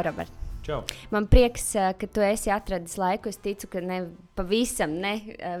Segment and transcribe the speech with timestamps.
[0.00, 0.32] Čau, Robert!
[0.62, 0.84] Čau.
[1.10, 3.28] Man prieks, ka tu esi atradis laiku.
[3.28, 3.98] Es ticu, ka ne
[4.38, 5.12] pavisam ne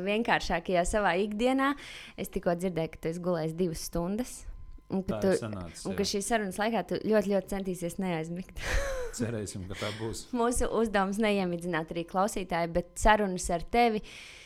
[0.06, 1.74] vienkāršākajā savā ikdienā.
[2.16, 4.32] Es tikko dzirdēju, ka tu esi gulējis divas stundas.
[4.90, 8.64] Un ka, tu, sanācis, un ka šīs sarunas laikā tu ļoti, ļoti centīsies neaizmigt.
[9.20, 10.30] Cerēsim, ka tā būs.
[10.34, 14.00] Mūsu uzdevums neiemidzināt arī klausītāju, bet sarunas ar tevi.
[14.00, 14.39] Uh,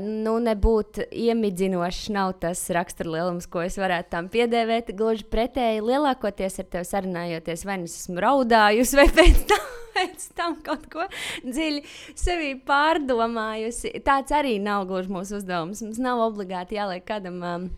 [0.00, 4.94] nu, nebūt iemidzinošs nav tas raksturlielums, ko es varētu tam piedēvēt.
[4.96, 9.66] Gluži pretēji, lielākoties ar tevi sarunājoties, vai nu esmu raudājusi, vai pēc tam
[9.96, 11.06] pēc tam kaut ko
[11.44, 11.82] dziļi
[12.18, 13.94] sevī pārdomājusi.
[14.06, 15.82] Tāds arī nav gluži mūsu uzdevums.
[15.84, 17.68] Mums nav obligāti jāliek kādam um,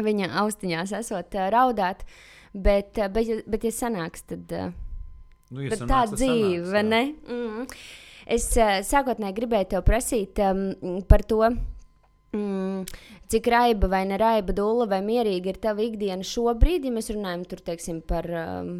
[0.00, 2.04] viņa austiņās esot uh, raudāt,
[2.52, 4.70] bet, uh, bet, bet ja sanāks, tad, uh,
[5.50, 7.02] Nu, ja bet sanāks, tā dzīve, sanāks, ne?
[7.26, 7.64] Mm.
[8.30, 11.42] Es uh, sākotnēji gribēju te prasīt um, par to.
[12.30, 12.84] Mm,
[13.30, 17.62] cik raiba vai neraiba, dūla vai mierīga ir tava ikdiena šobrīd, ja mēs runājam tur,
[17.66, 18.70] teiksim, par, um,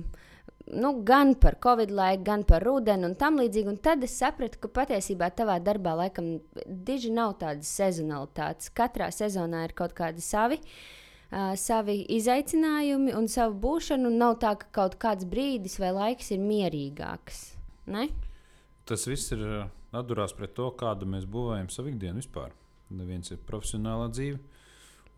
[0.70, 3.72] nu, gan par covid laiku, gan par rudeni un tam līdzīgi.
[3.74, 8.70] Un tad es sapratu, ka patiesībā tavā darbā laikam diži nav tādas sezonalitātes.
[8.70, 10.62] Katrā sezonā ir kaut kādi savi.
[11.30, 16.42] Uh, savi izaicinājumi un savu būšanu, nav tā, ka kaut kāds brīdis vai laiks ir
[16.42, 17.48] mierīgāks.
[17.90, 18.12] Ne?
[18.90, 22.54] Tas viss ir uh, atdurās pret to, kādu mēs būvējam savu ikdienu vispār.
[22.90, 24.40] Viens ir profesionālā dzīve,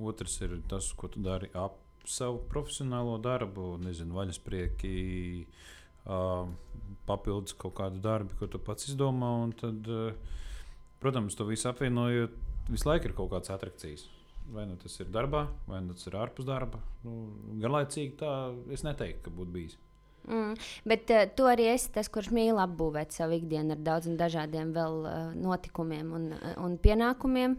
[0.05, 4.97] otrs ir tas, ko tu dari ap savu profesionālo darbu, nezinu, vaļasprieki,
[6.05, 6.51] uh,
[7.09, 9.31] papildus kaut kādu darbu, ko tu pats izdomā.
[9.63, 10.43] Tad, uh,
[11.01, 12.35] protams, to visu apvienojot,
[12.69, 14.05] visu laiku ir kaut kādas atrakcijas.
[14.53, 16.83] Vai nu tas ir darbā, vai nu tas ir ārpus darba.
[17.07, 17.31] Nu,
[17.63, 18.35] garlaicīgi tā
[18.75, 19.79] es neteiktu, ka būtu bijis.
[20.29, 20.53] Mm,
[20.89, 25.01] bet uh, tu arī esi tas, kurš mīl apbūvēt savu ikdienu ar daudziem dažādiem vēl,
[25.03, 27.59] uh, notikumiem un, uh, un pienākumiem.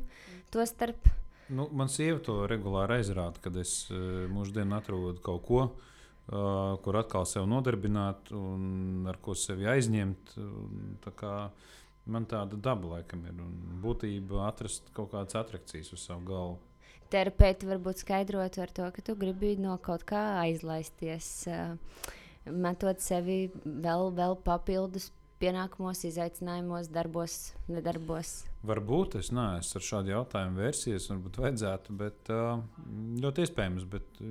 [0.54, 1.10] Tostarp,
[1.54, 6.98] Nu, man sieva to regulāri aizrāda, kad es uh, mūždien atrodu kaut ko, uh, kur
[6.98, 10.38] atkal sev nodarbināt un ar ko sevi aizņemt.
[10.40, 11.34] Un, tā kā
[12.08, 16.62] man tāda daba laikam ir un būtība atrast kaut kādas atrakcijas uz savu galvu.
[17.14, 21.76] terapeiti varbūt skaidrotu ar to, ka tu gribi no kaut kā aizlaisties, uh,
[22.50, 25.12] metot sevi vēl, vēl papildus
[25.44, 27.38] pienākumos, izaicinājumos, darbos,
[27.68, 28.44] nedarbos.
[28.64, 32.32] Varbūt es neesmu ar šādu jautājumu vērsies, varbūt vajadzētu, bet
[33.24, 33.88] ļoti iespējams.
[33.92, 34.22] Bet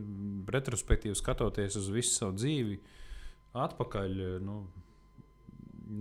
[0.57, 2.79] retrospektīvi skatoties uz visu savu dzīvi,
[3.67, 4.63] atpakaļ, nu,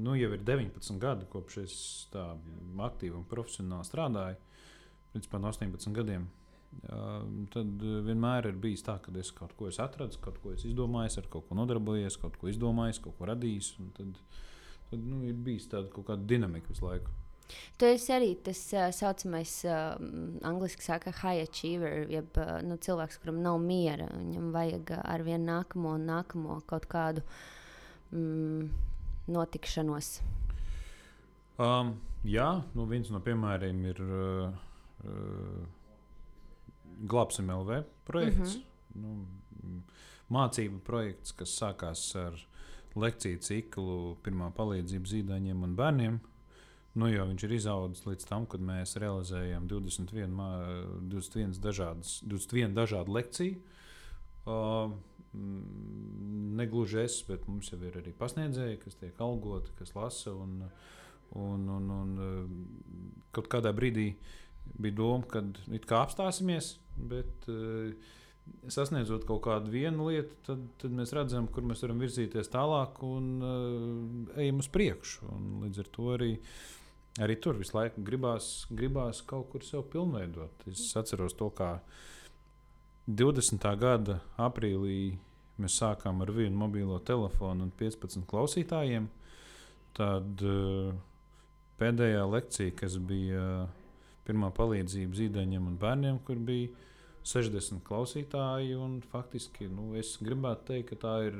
[0.06, 1.76] nu jau ir 19 gadi, kopš es
[2.14, 2.30] tā
[2.88, 4.40] aktīvi un profesionāli strādāju,
[5.12, 6.30] principā no 18 gadiem.
[6.82, 10.54] Uh, tad uh, vienmēr ir bijis tā, ka es kaut ko esmu atradzis, kaut ko
[10.56, 13.74] esmu izdomājis, ar kaut ko nodarbojies, kaut ko izdomājis, kaut ko radījis.
[13.98, 14.16] Tad,
[14.90, 17.12] tad nu, ir bijis tāda kaut kāda dinamika visu laiku.
[17.80, 19.98] Tu esi arī tas tā uh, saucamais, uh,
[20.48, 24.08] angļuiski saka, high achiever, jeb uh, nu, cilvēks, kuram nav miera.
[24.16, 27.26] Viņam vajag ar vienu nākamo un nākamo kaut kādu
[28.16, 28.72] mm,
[29.36, 30.14] notikšanos.
[31.62, 31.94] Um,
[32.26, 34.64] jā, nu viens no piemēriem ir uh,
[35.03, 35.81] uh,
[37.02, 38.58] Glābsim LV projekts.
[38.58, 39.26] Mm -hmm.
[39.64, 39.84] nu,
[40.32, 42.38] mācību projekts, kas sākās ar
[42.96, 46.20] lekciju ciklu pirmā palīdzība zīdaiņiem un bērniem.
[46.94, 52.74] Nu, jau viņš ir izaudzis līdz tam, kad mēs realizējam 21, mā- 21 dažādas, 21
[52.76, 53.62] dažādu lekciju.
[54.46, 54.92] Uh,
[56.58, 60.34] negluži es, bet mums jau ir arī pasniedzēji, kas tiek algoti, kas lasa.
[60.36, 60.66] Un,
[61.40, 62.10] un, un, un
[63.32, 64.10] kaut kādā brīdī
[64.76, 65.44] bija doma,
[65.88, 67.91] ka apstāsimies, bet uh,
[68.72, 73.31] sasniedzot kaut kādu vienu lietu, tad, tad mēs redzam, kur mēs varam virzīties tālāk un
[73.46, 75.28] uh, ejam uz priekšu.
[75.31, 76.31] Un līdz ar to arī,
[77.22, 80.68] arī tur visu laiku gribās, gribās kaut kur sev pilnveidot.
[80.72, 81.78] Es atceros to, kā
[83.09, 83.68] 20.
[83.81, 85.18] gada aprīlī
[85.62, 89.09] mēs sākām ar vienu mobilo telefonu un 15 klausītājiem.
[89.97, 90.94] Tad uh,
[91.82, 93.81] pēdējā lekcija, kas bija uh,
[94.28, 96.70] pirmā palīdzība zīdaiņiem un bērniem, kur bija
[97.28, 98.78] 60 klausītāji.
[99.12, 101.38] Faktiski nu, es gribētu teikt, ka tā ir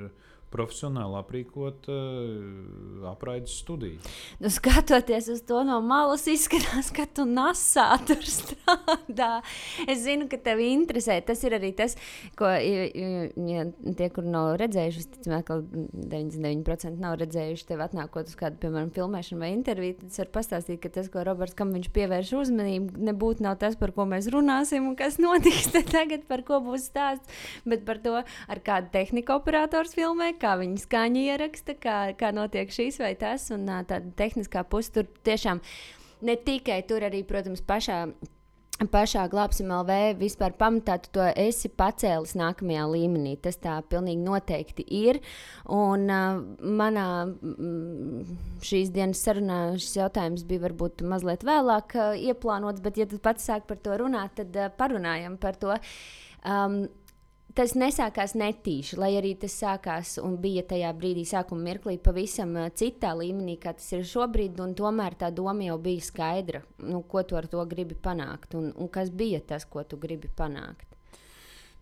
[0.52, 4.02] profesionāli aprīkota uh, apraides studija.
[4.42, 9.32] Nu, skatoties uz to no malas, izskatās, ka tu nasā tur strādā.
[9.88, 11.20] Es zinu, ka tev interesē.
[11.26, 11.96] Tas ir arī tas,
[12.40, 13.66] ko ja,
[13.98, 19.42] tie, kur nav redzējuši, visticamāk, ka 99% nav redzējuši tevi atnākot uz kādu, piemēram, filmēšanu
[19.44, 20.00] vai interviju.
[20.02, 23.78] Tad es varu pastāstīt, ka tas, ko Roberts, kam viņš pievērš uzmanību, nebūtu nav tas,
[23.80, 28.18] par ko mēs runāsim un kas notiks tagad, par ko būs stāsts, bet par to,
[28.22, 33.50] ar kādu tehniku operators filmē, kā viņi skaņu ieraksta, kā, kā notiek šīs vai tas.
[33.54, 35.64] Un tāda tehniskā puse tur tiešām
[36.28, 38.06] ne tikai tur arī, protams, pašā
[38.90, 43.36] pašā glābsim LV vispār pamatā tu to esi pacēlis nākamajā līmenī.
[43.42, 45.20] Tas tā pilnīgi noteikti ir.
[45.70, 52.82] Un uh, manā mm, šīs dienas sarunā šis jautājums bija varbūt mazliet vēlāk uh, ieplānots,
[52.82, 55.78] bet ja tu pats sāk par to runāt, tad uh, parunājam par to.
[56.42, 56.88] Um,
[57.56, 63.14] tas nesākās netīši, lai arī tas sākās un bija tajā brīdī, sākuma mirklī, pavisam citā
[63.18, 64.60] līmenī, kā tas ir šobrīd.
[64.78, 68.92] Tomēr tā doma jau bija skaidra, nu, ko tu ar to gribi panākt un, un
[68.92, 70.88] kas bija tas, ko tu gribi panākt.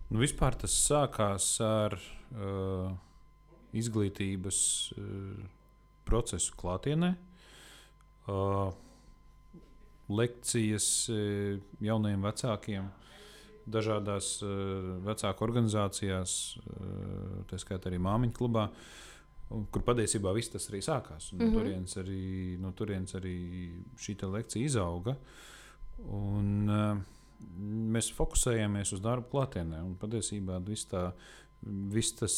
[0.09, 2.89] Nu, vispār tas sākās ar uh,
[3.77, 4.61] izglītības
[4.97, 5.41] uh,
[6.09, 7.13] procesu klātienē.
[8.29, 8.71] Uh,
[10.09, 12.89] lekcijas uh, jaunajiem vecākiem,
[13.67, 14.49] dažādās uh,
[15.05, 18.69] vecāku organizācijās, uh, tā skaitā arī māmiņu klubā,
[19.49, 21.31] kur patiesībā viss tas arī sākās.
[21.33, 21.53] No mm -hmm.
[21.57, 23.37] turienes arī, no turienes arī
[23.97, 25.15] šī lekcija izauga.
[25.99, 26.97] Un, uh,
[27.67, 29.81] mēs fokusējamies uz darbu klātienē.
[29.83, 31.11] Un patiesībā viss tā,
[31.63, 32.35] viss tas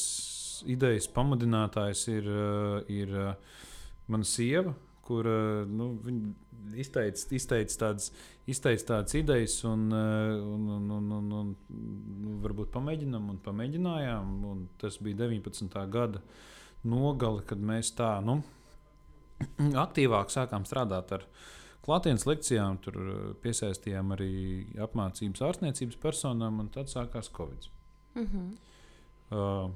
[0.66, 2.30] idejas pamudinātājs ir,
[2.88, 3.36] ir
[4.08, 5.26] mana sieva, kur
[5.68, 5.98] nu,
[6.78, 8.12] izteica, izteica, tādas,
[8.51, 11.51] izteica tādas idejas, un, un, un, un, un, un
[12.21, 14.33] nu, varbūt pamēģinām, un pamēģinājām.
[14.51, 15.77] Un tas bija 19.
[15.94, 16.21] gada
[16.88, 18.39] nogale, kad mēs tā nu,
[19.86, 21.25] aktīvāk sākām strādāt ar
[21.86, 22.80] klātienes lekcijām.
[22.86, 23.00] Tur
[23.44, 24.33] piesaistījām arī
[24.88, 27.69] apmācības ārstniecības personām, un tad sākās Covid.
[28.15, 28.48] Mm -hmm.
[29.31, 29.71] uh,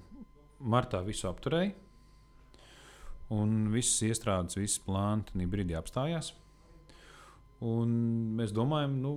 [0.60, 1.74] martā visu apturēja.
[3.34, 6.34] Un visas iestrādes, visas plāni tajā brīdī apstājās.
[7.64, 7.92] Un
[8.36, 9.14] mēs domājam, nu,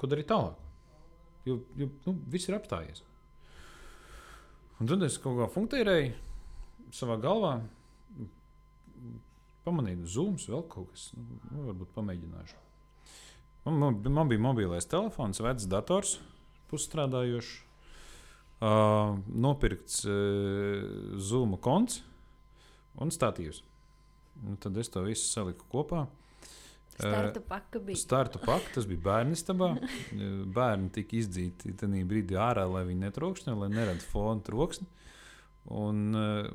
[0.00, 0.56] ko darīt tālāk.
[1.48, 3.04] Jo, jo nu, viss ir apstājies.
[4.80, 6.14] Un tad es kaut kā funkcionēju
[6.96, 7.54] savā galvā,
[9.66, 11.10] pamanīju, zūms, vēl kaut kas.
[11.16, 12.60] Nu, nu, varbūt pamēģināšu.
[13.66, 16.14] Man, man, man bija mobilais telefons, vecs dators,
[16.70, 17.50] pusstrādājošs,
[18.64, 22.00] uh, nopirkts uh, Zoom konts
[23.00, 23.60] un statīvs.
[24.48, 26.06] Un tad es to visu saliku kopā.
[26.98, 27.96] Starta paka bija.
[27.96, 29.70] Starta paka, tas bija bērnu istabā.
[30.56, 34.88] Bērni tika izdzīti tajā brīdī ārā, lai viņi netrokšņo, lai neredz fonu troksni.
[35.70, 36.50] Un uh,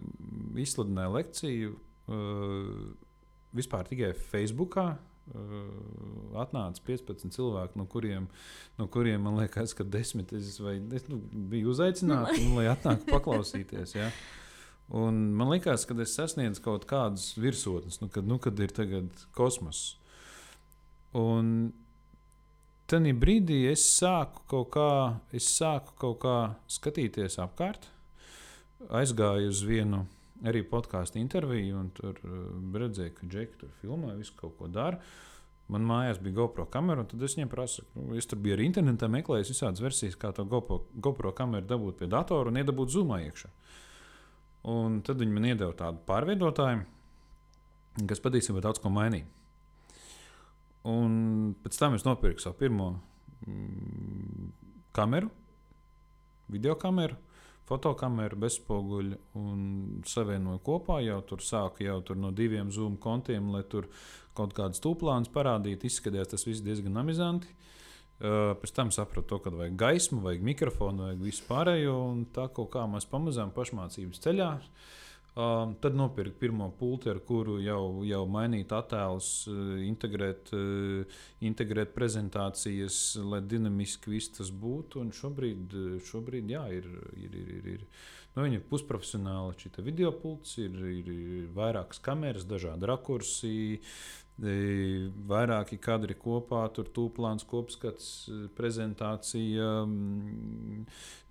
[0.60, 2.72] izsludināja lekciju uh,
[3.56, 4.96] vispār tikai Facebookā.
[5.26, 8.28] Uh, atnāca 15 cilvēki, no kuriem,
[8.78, 11.18] no kuriem man liekas, ka desmit es, vai, es nu,
[11.50, 13.96] biju uzaicināti, nu, lai atnāktu paklausīties.
[13.98, 14.12] Ja.
[14.94, 18.76] Un man liekas, ka es sasniedzu kaut kādas virsotnes, nu, kad, nu, kad ir
[19.34, 19.96] kosmoss.
[21.16, 21.52] Un
[22.92, 24.90] tajā brīdī es sāku kaut kā,
[25.36, 26.38] es sāku kaut kā
[26.72, 27.88] skatīties apkārt.
[28.92, 30.04] Aizgāju uz vienu
[30.46, 32.42] arī podkāstu interviju, un tur uh,
[32.76, 35.00] redzēju, ka Džeki tur filmē, visu kaut ko dara.
[35.72, 38.68] Man mājās bija GoPro kamera, un tad es viņiem prasu, nu, es tur biju arī
[38.70, 43.24] internetā meklējis visādas versijas, kā to GoPro, GoPro kameru dabūt pie datora un iedabūt zumā
[43.24, 43.50] iekšā.
[44.76, 46.84] Un tad viņi man iedeva tādu pārveidotāju,
[48.06, 49.26] kas patiesībā daudz ko mainīja.
[50.86, 52.92] Un pēc tam es nopirku savu pirmo
[53.48, 54.50] mm,
[54.94, 55.32] kameru,
[56.54, 57.18] video kameru,
[57.66, 59.64] fotokameru, bezspoguļu un
[60.06, 61.00] savienoju kopā.
[61.02, 63.90] Jau tur sāku jau tur no diviem Zoom kontiem, lai tur
[64.38, 65.90] kaut kādas tūplānas parādītu.
[65.90, 67.50] Izskatījās tas viss diezgan amizanti.
[68.16, 71.98] Uh, pēc tam sapratu, to, ka vajag gaismu, vajag mikrofonu, vajag visu pārējo.
[72.38, 74.94] Tā kā mēs pamazām pašmācības ceļā uh,
[75.36, 79.30] Um, tad nopirkt pirmo pulti, ar kuru jau, jau mainīt attēlus,
[79.84, 80.54] integrēt,
[81.44, 85.02] integrēt prezentācijas, lai dinamiski viss tas būtu.
[85.04, 85.76] Un šobrīd,
[86.08, 86.88] šobrīd jā, ir,
[87.20, 87.84] ir, ir, ir, ir.
[88.36, 89.58] Nu, viņa ir pusprofesionāla.
[89.60, 93.54] Šī video pults ir, ir, ir vairākas kameras, dažādi rakursi,
[94.38, 98.08] vairāki kadri kopā, tur tūplāns, kopskats,
[98.58, 99.70] prezentācija,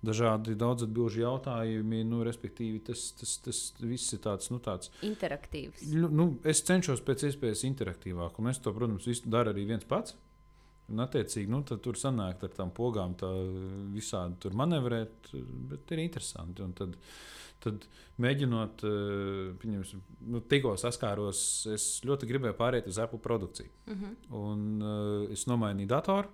[0.05, 2.01] dažādi daudzatbildžu jautājumi.
[2.09, 5.85] Nu, respektīvi, tas, tas, tas viss ir tāds, nu, tāds interaktīvs.
[5.93, 10.17] Nu, nu, es cenšos pēc iespējas interaktīvāk, un es to, protams, daru arī viens pats.
[10.89, 13.29] Un, attiecīgi, nu, tur sanāk ar tām pogām tā
[13.93, 15.31] visādi manevrēt,
[15.71, 16.61] bet ir interesanti.
[16.61, 17.85] Un tad, uh, Tad,
[18.21, 19.67] mēģinot, uh,
[20.29, 21.39] nu, tikko saskāros,
[21.73, 23.71] es ļoti gribēju pāriet uz Apple produkciju.
[23.87, 24.15] Mm -hmm.
[24.39, 26.29] Un, uh, es nomainīju datoru,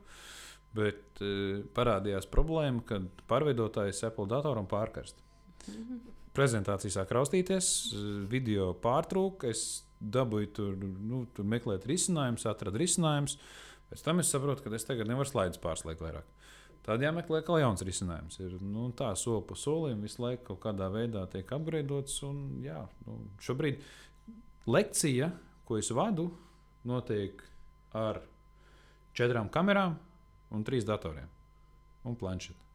[0.75, 3.00] bet uh, parādījās problēma, ka
[3.31, 5.23] pārveidotājs Apple datoram pārkarst.
[5.67, 6.17] Mm -hmm.
[6.33, 7.93] Prezentācija sāk raustīties,
[8.29, 9.50] video pārtrūka.
[9.50, 13.38] Es dabūju tur, nu, tur meklēt risinājumus, atradu risinājumus.
[13.91, 16.23] Pēc tam es saprotu, ka es tagad nevaru slaidus pārslēgt vairāk.
[16.85, 18.39] Tad jāmeklē kāds jauns risinājums.
[18.41, 22.15] Ir, nu, tā soli pa solim visu laiku kaut kādā veidā tiek apgriedots.
[22.25, 23.83] Un, jā, nu, šobrīd
[24.71, 25.29] lekcija,
[25.67, 26.31] ko es vadu,
[26.89, 27.43] notiek
[27.97, 28.23] ar
[29.17, 30.00] četrām kamerām,
[30.51, 31.29] un trīs datoriem
[32.07, 32.67] un planšetēm.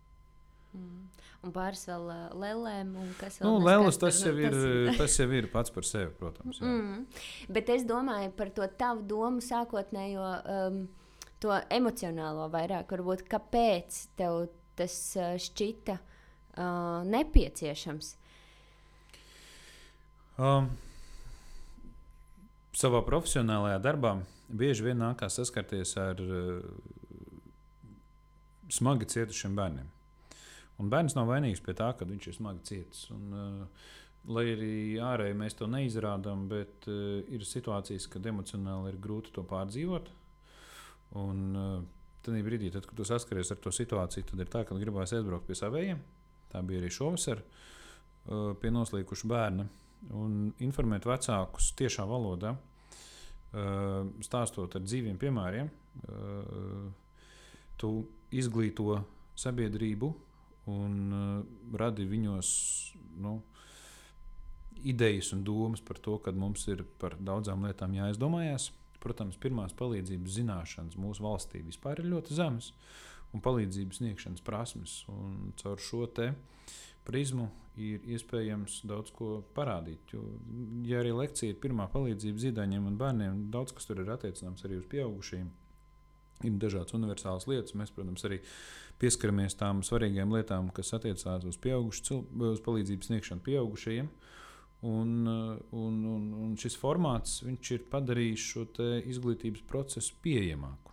[0.76, 1.06] Mm.
[1.46, 4.56] Un pāris vēl uh, lēlēm, un kas Nu, vēl Lēlis, neskar- tas, jau ir,
[4.98, 6.60] tas jau ir pats par sevi, protams.
[6.60, 6.68] Jā.
[6.70, 7.04] Mm.
[7.58, 10.80] Bet es domāju par to tavu domu sākotnējo, um,
[11.46, 12.90] to emocionālo vairāk.
[12.90, 14.48] Varbūt kāpēc tev
[14.78, 18.14] tas uh, šķita uh, nepieciešams?
[20.36, 20.68] Um,
[22.76, 24.18] savā profesionālajā darbā
[24.52, 26.58] bieži vien nākās saskarties ar uh,
[28.68, 29.92] smagi cietušiem bērniem.
[30.76, 33.06] Un bērns nav vainīgs pie tā, ka viņš ir smagi cietis.
[33.14, 33.86] Un, uh,
[34.28, 39.46] lai arī ārēji mēs to neizrādām, bet uh, ir situācijas, kad emocionāli ir grūti to
[39.46, 40.12] pārdzīvot.
[41.16, 41.80] Un uh,
[42.26, 45.46] tad brīdī, tad, kad tu saskaries ar to situāciju, tad ir tā, ka gribās aizbraukt
[45.46, 46.02] pie saviem.
[46.50, 49.68] Tā bija arī šovasar uh, pie noslīkuša bērna
[50.16, 55.70] un informēt vecākus tiešā valodā, uh, stāstot ar dzīviem piemēriem.
[56.06, 56.88] Uh,
[57.80, 57.92] tu
[58.34, 59.02] izglīto
[59.36, 60.08] sabiedrību
[60.72, 60.94] un
[61.78, 62.48] radi viņos
[63.22, 63.36] nu,
[64.82, 68.70] idejas un domas par to, ka mums ir par daudzām lietām jāizdomājas.
[69.06, 72.72] Protams, pirmās palīdzības zināšanas mūsu valstī vispār ir ļoti zemas,
[73.34, 74.98] un palīdzības sniegšanas prasmes.
[75.12, 76.08] Un caur šo
[77.06, 77.46] prizmu
[77.78, 80.14] ir iespējams daudz ko parādīt.
[80.14, 80.24] Jo,
[80.88, 84.80] ja arī lekcija ir pirmā palīdzība zīdaiņiem un bērniem, daudz kas tur ir attiecināms arī
[84.80, 85.52] uz pieaugušiem.
[86.44, 87.76] Ir dažādas universālas lietas.
[87.78, 88.40] Mēs, protams, arī
[89.00, 94.10] pieskaramies tām svarīgām lietām, kas attiecās uz, uz palīdzības sniegšanu pieaugušajiem.
[94.84, 95.26] Un,
[95.72, 98.66] un, un, un šis formāts ir padarījis šo
[99.08, 100.92] izglītības procesu pieejamāku.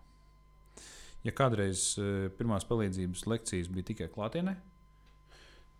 [1.27, 1.93] Ja kādreiz
[2.37, 4.55] pirmās palīdzības lekcijas bija tikai klātienē,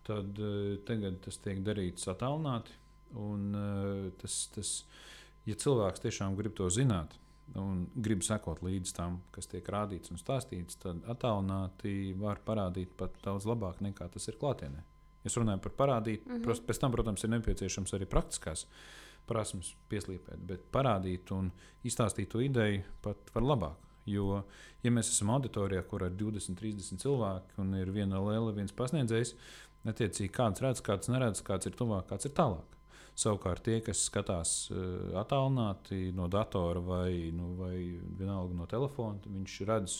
[0.04, 2.76] tad uh, tagad tas tiek darīts attālināti.
[3.14, 4.72] Uh, tas, tas,
[5.48, 7.14] ja cilvēks tiešām grib to zināt
[7.60, 13.16] un grib sekot līdz tam, kas tiek rādīts un stāstīts, tad attālināti var parādīt pat
[13.24, 14.82] daudz labāk nekā tas ir klātienē.
[15.24, 16.66] Es runāju par parādīt, mm -hmm.
[16.66, 18.66] pēc tam, protams, ir nepieciešams arī praktiskās
[19.26, 21.50] prasmes pieslīpēt, bet parādīt un
[21.84, 23.76] izstāstīt to ideju pat var labāk.
[24.06, 24.44] Jo,
[24.82, 29.34] ja mēs esam auditorijā, kur ir 20, 30 cilvēki un ir viena liela, viens pasniedzējs,
[29.84, 32.70] Attiecīgi, kāds redz, kāds neredz, kāds ir tuvāk, kāds ir tālāk.
[33.20, 37.76] Savukārt, tie, kas skatās uh, attālināti no datora vai, nu, vai
[38.18, 39.98] vienalga no telefona, viņš redz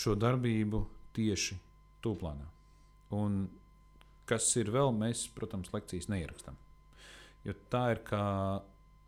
[0.00, 0.80] šo darbību
[1.14, 1.58] tieši
[2.02, 2.48] tūplānā.
[3.20, 3.42] Un
[4.30, 6.58] kas ir vēl, mēs, protams, lekcijas neierakstām.
[7.44, 8.24] Jo tā ir kā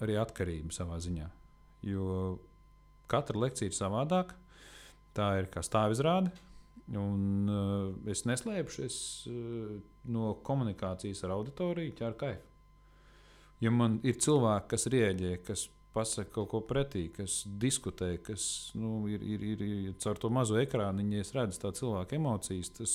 [0.03, 1.29] arī atkarība savā ziņā.
[1.87, 2.07] Jo
[3.13, 4.39] katra lekcija ir savādāka.
[5.13, 6.33] Tā ir kā stāvizrāde,
[6.91, 8.97] Un, uh, es neslēpšu, es
[9.31, 9.77] uh,
[10.13, 12.49] no komunikācijas ar auditoriju ķēru kaifu.
[13.63, 18.45] Ja man ir cilvēki, kas rieģē, kas pasakā kaut ko pretī, kas diskutē, kas
[18.79, 22.73] nu, ir, ir, ir, ir caur to mazo ekrānu, ja es redzu tā cilvēka emocijas,
[22.79, 22.95] tas,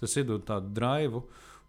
[0.00, 1.24] tas iedod tādu draivu.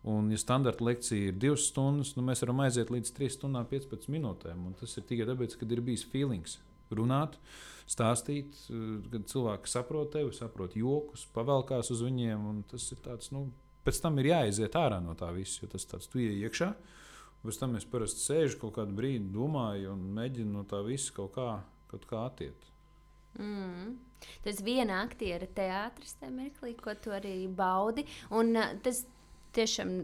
[0.10, 4.10] Un, ja standarta lekcija ir divas stundas, nu, mēs varam aiziet līdz 3 stundām, 15
[4.12, 4.66] minūtēm.
[4.82, 6.58] Tas ir tikai tāpēc, ka ir bijis feelings
[6.92, 7.38] runāt.
[7.88, 8.58] Stāstīt,
[9.12, 12.66] kad cilvēki saprot tevi, saprot jokus, pavelkās uz viņiem.
[12.72, 13.46] Tas ir tāds, nu,
[13.88, 16.70] pēc tam ir jāiziet ārā no tā visa, jo tas tāds tu ienāc iekšā.
[17.44, 21.34] Pēc tam es parasti sēžu kaut kādu brīdi, domāju, un mēģinu no tā visa kaut
[21.36, 21.48] kā,
[21.92, 22.70] kaut kā attiekt.
[23.40, 23.98] Mm.
[24.46, 28.06] Tas viena aktiera teātris, tajā mirklī, ko tu arī baudi.
[28.32, 29.04] Un, uh, tas
[29.54, 29.98] tiešām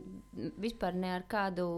[0.60, 1.69] vispār ne ar kādu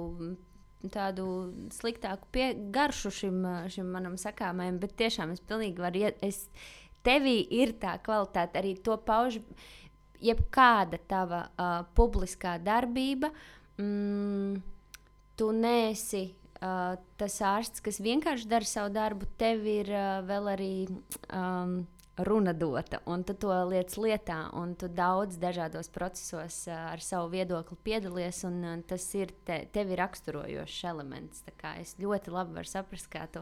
[0.89, 1.25] tādu
[1.73, 6.07] sliktāku garšu šim, šim manam sakāmajam, bet tiešām es pilnīgi varu.
[6.25, 6.47] Es,
[7.05, 9.39] tevī ir tā kvalitāte, arī to pauž
[10.21, 13.31] jebkāda tava uh, publiskā darbība.
[13.81, 14.61] Mm,
[15.41, 16.27] tu nesi
[16.61, 20.73] uh, tas ārsts, kas vienkārši dara savu darbu, tev ir uh, vēl arī
[21.33, 21.79] um,
[22.21, 27.31] runa dota, un tu to lietas lietā, un tu daudz dažādos procesos uh, ar savu
[27.33, 31.41] viedokli piedalies, un uh, tas ir te, tev ir raksturojošs elements.
[31.79, 33.41] Es ļoti labi varu saprast, kā tu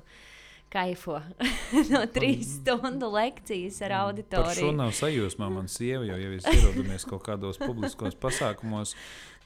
[0.71, 1.17] kaifo
[1.91, 4.53] no trīs stundu lekcijas ar auditoriju.
[4.53, 5.49] Par šo nav sajūsmā.
[5.51, 8.95] Man sieva jau, ja mēs ierodamies kaut kādos publiskos pasākumos,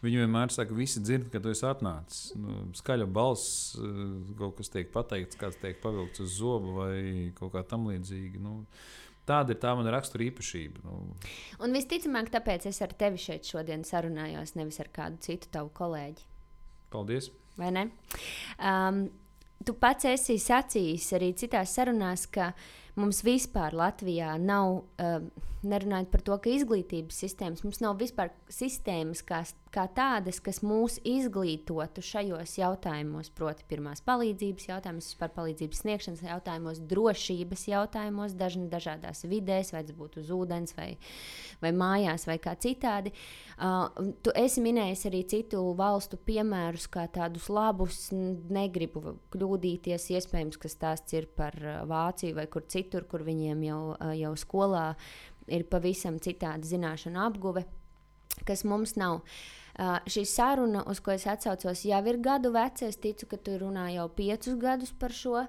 [0.04, 2.34] Viņi vienmēr saka, visi dzird, ka tu esi atnācis.
[2.36, 3.78] Nu, skaļa balss,
[4.40, 6.98] kaut kas tiek pateikts, kāds tiek pavilkts uz zobu vai
[7.38, 8.42] kaut kā tam līdzīga.
[8.44, 8.62] Nu,
[9.24, 10.82] Tāda ir tā mana rakstura īpašība.
[10.84, 10.98] Nu.
[11.64, 16.26] Un visticamāk, tāpēc es ar tevi šeit šodien sarunājos, nevis ar kādu citu tavu kolēģi.
[16.92, 17.30] Paldies!
[17.56, 17.86] Vai ne?
[18.58, 19.06] Um,
[19.64, 22.52] tu pats esi sacījis arī citās sarunās, ka
[23.00, 29.24] mums vispār Latvijā nav, uh, nerunājot par to, ka izglītības sistēmas, mums nav vispār sistēmas,
[29.26, 29.40] kā,
[29.74, 36.82] kā tādas, kas mūs izglītotu šajos jautājumos, proti, pirmās palīdzības jautājumos, vispār palīdzības sniegšanas jautājumos,
[36.92, 40.90] drošības jautājumos, dažna, dažādās vidēs, vai tas būtu uz ūdens, vai,
[41.64, 43.14] vai mājās, vai kā citādi.
[43.54, 50.10] Uh, tu esi minējis arī citu valstu piemērus, kā tādus labus, negribu kļūdīties.
[50.18, 51.56] Iespējams, ka stāsts ir par
[51.88, 53.82] Vāciju vai kur citur, kur viņiem jau,
[54.20, 54.86] jau skolā
[55.52, 57.66] ir pavisam citāda zināšana apguve,
[58.48, 59.22] kas mums nav.
[59.74, 62.86] Uh, šī saruna, uz ko es atcaucos, jau ir gadu veca.
[62.86, 65.48] Es ticu, ka tu runā jau piecus gadus par šo.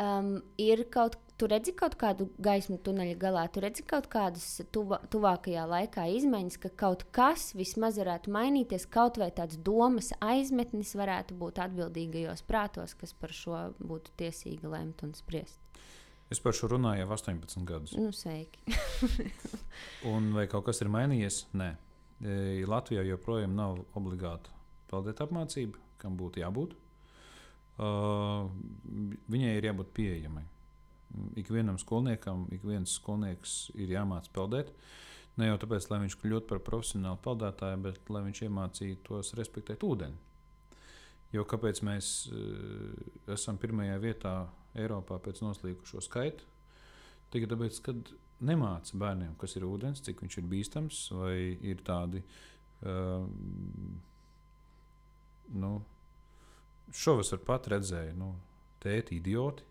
[0.00, 5.02] Um, ir kaut Tu redzi kaut kādu gaismu tuneļa galā, tu redzi kaut kādas tuva,
[5.12, 11.36] tuvākajā laikā izmaiņas, ka kaut kas vismaz varētu mainīties, kaut vai tāds domas aizmetnis varētu
[11.36, 15.60] būt atbildīgajos prātos, kas par šo būtu tiesīgi lemt un spriest.
[16.32, 17.92] Es par šo runāju jau 18 gadus.
[17.94, 18.64] Nu, sveiki.
[20.12, 21.44] un vai kaut kas ir mainījies?
[21.54, 21.68] Nē.
[22.18, 24.50] E, Latvijā joprojām nav obligāta
[24.90, 26.74] peldēt apmācība, kam būtu jābūt.
[27.76, 28.48] Uh,
[29.28, 30.46] viņai ir jābūt pieejamai.
[31.36, 34.72] Ikvienam skolniekam, ik viens skolnieks ir jāmācās peldēt.
[35.36, 40.16] Ne jau tāpēc, lai viņš kļūtu par profesionālu peldētāju, bet lai viņš iemācītos respektēt ūdeni.
[41.36, 42.96] Jo kāpēc mēs uh,
[43.36, 44.38] esam pirmajā vietā
[44.76, 46.46] Eiropā pēc noslīkušo skaitu?
[47.32, 47.94] Tikai tāpēc, ka
[48.46, 52.22] nemāca bērniem, kas ir ūdens, cik viņš ir bīstams, vai ir tādi.
[52.86, 53.24] Uh,
[55.56, 55.72] nu,
[56.92, 58.34] šovasar pat redzēju, nu,
[58.82, 59.64] tēti idioti,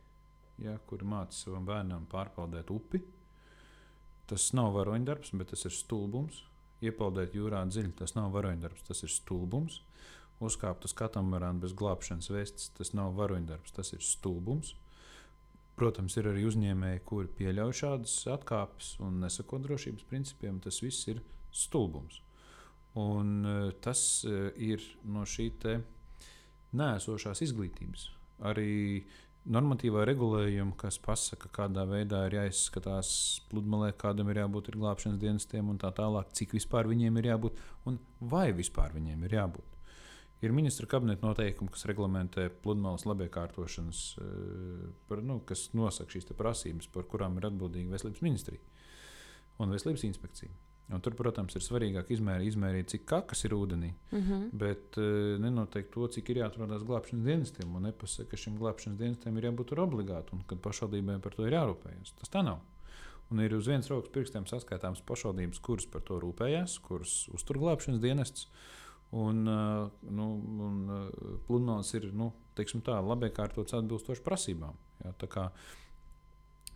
[0.66, 3.02] ja, kuri māca savam bērnam pārbaudīt upi.
[4.26, 6.42] Tas nav varoņdarbs, bet tas ir stulbums.
[6.86, 9.84] Iepeldēt jūrā dziļi, tas nav varoņdarbs, tas ir stulbums.
[10.44, 14.74] Uzkāpt uz katamarāna bez glābšanas vestes, tas nav varoņdarbs, tas ir stulbums.
[15.76, 20.62] Protams, ir arī uzņēmēji, kuri pieļauj šādas atkāpes un nesako drošības principiem.
[20.64, 21.20] Tas viss ir
[21.52, 22.22] stulbums.
[22.96, 25.50] Un, uh, tas uh, ir no šī
[26.76, 28.08] nēsošās izglītības.
[28.48, 29.04] Arī
[29.46, 33.12] normatīvā regulējuma, kas pasaka, kādā veidā ir jāizskatās
[33.52, 37.62] pludmalē, kādam ir jābūt ir glābšanas dienestiem un tā tālāk, cik vispār viņiem ir jābūt
[37.90, 39.75] un vai vispār viņiem ir jābūt.
[40.44, 46.92] Ir ministra kabineta noteikumi, kas reglamentē pludmales labiekārtošanas, eh, par, nu, kas nosaka šīs prasības,
[46.92, 48.62] par kurām ir atbildīga veselības ministrija
[49.60, 50.52] un veselības inspekcija.
[50.94, 54.44] Un tur, protams, ir svarīgāk izmērīt, izmērīt cik kakas ir ūdenī, mm -hmm.
[54.54, 57.76] bet uh, nenoteikt to, cik ir jāatrodas glābšanas dienestiem.
[57.76, 61.54] Un nepasaka, ka šim glābšanas dienestam ir jābūt obligāti un ka pašvaldībai par to ir
[61.58, 62.14] jārūpējas.
[62.20, 62.60] Tas tā nav.
[63.32, 68.02] Un ir uz vienas rokas pirkstiem saskaitāmas pašvaldības, kuras par to rūpējas, kuras uztur glābšanas
[68.02, 68.52] dienestus.
[69.12, 70.28] Un, uh, nu,
[70.66, 74.76] un uh, pludmales ir nu, tā, labi kārtotas atbilstoši prasībām.
[75.04, 75.46] Jā, kā,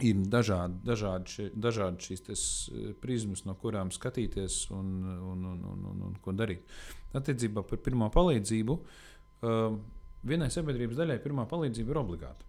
[0.05, 5.63] ir dažādi, dažādi, šie, dažādi šīs tes, eh, prizmas, no kurām skatīties un, un, un,
[5.73, 6.67] un, un, un ko darīt.
[7.17, 8.77] Attiecībā par pirmā palīdzību.
[10.29, 12.47] Vienai sabiedrības daļai pirmā palīdzība ir obligāta.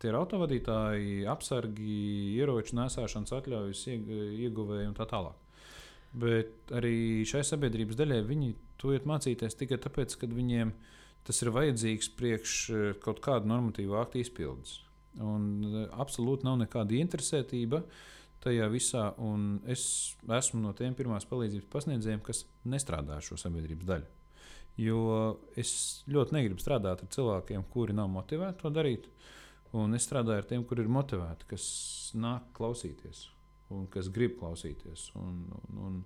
[0.00, 1.94] Tie ir autovadītāji, apsargi,
[2.38, 5.36] ieroču nesāšanas atļaujas ieguvēji un tā tālāk.
[6.10, 10.72] Bet arī šai sabiedrības daļai viņi to iet mācīties tikai tāpēc, ka viņiem
[11.26, 14.80] tas ir vajadzīgs priekš eh, kaut kāda normatīva akta izpildes.
[15.18, 17.80] Un e, absolūti nav nekāda interesētība
[18.44, 19.08] tajā visā.
[19.66, 19.82] Es
[20.38, 24.06] esmu no tiem pirmās palīdzības pasniedzējiem, kas nestrādā ar šo sabiedrības daļu.
[24.80, 25.00] Jo
[25.58, 25.72] es
[26.08, 29.10] ļoti negribu strādāt ar cilvēkiem, kuri nav motivēti to darīt.
[29.74, 31.66] Un es strādāju ar tiem, kuri ir motivēti, kas
[32.14, 33.26] nāk klausīties
[33.74, 35.10] un kas grib klausīties.
[35.20, 36.00] Un, un, un,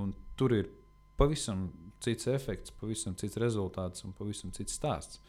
[0.00, 0.70] un tur ir
[1.18, 1.68] pavisam
[2.04, 5.20] cits efekts, pavisam cits rezultāts un pavisam cits stāsts.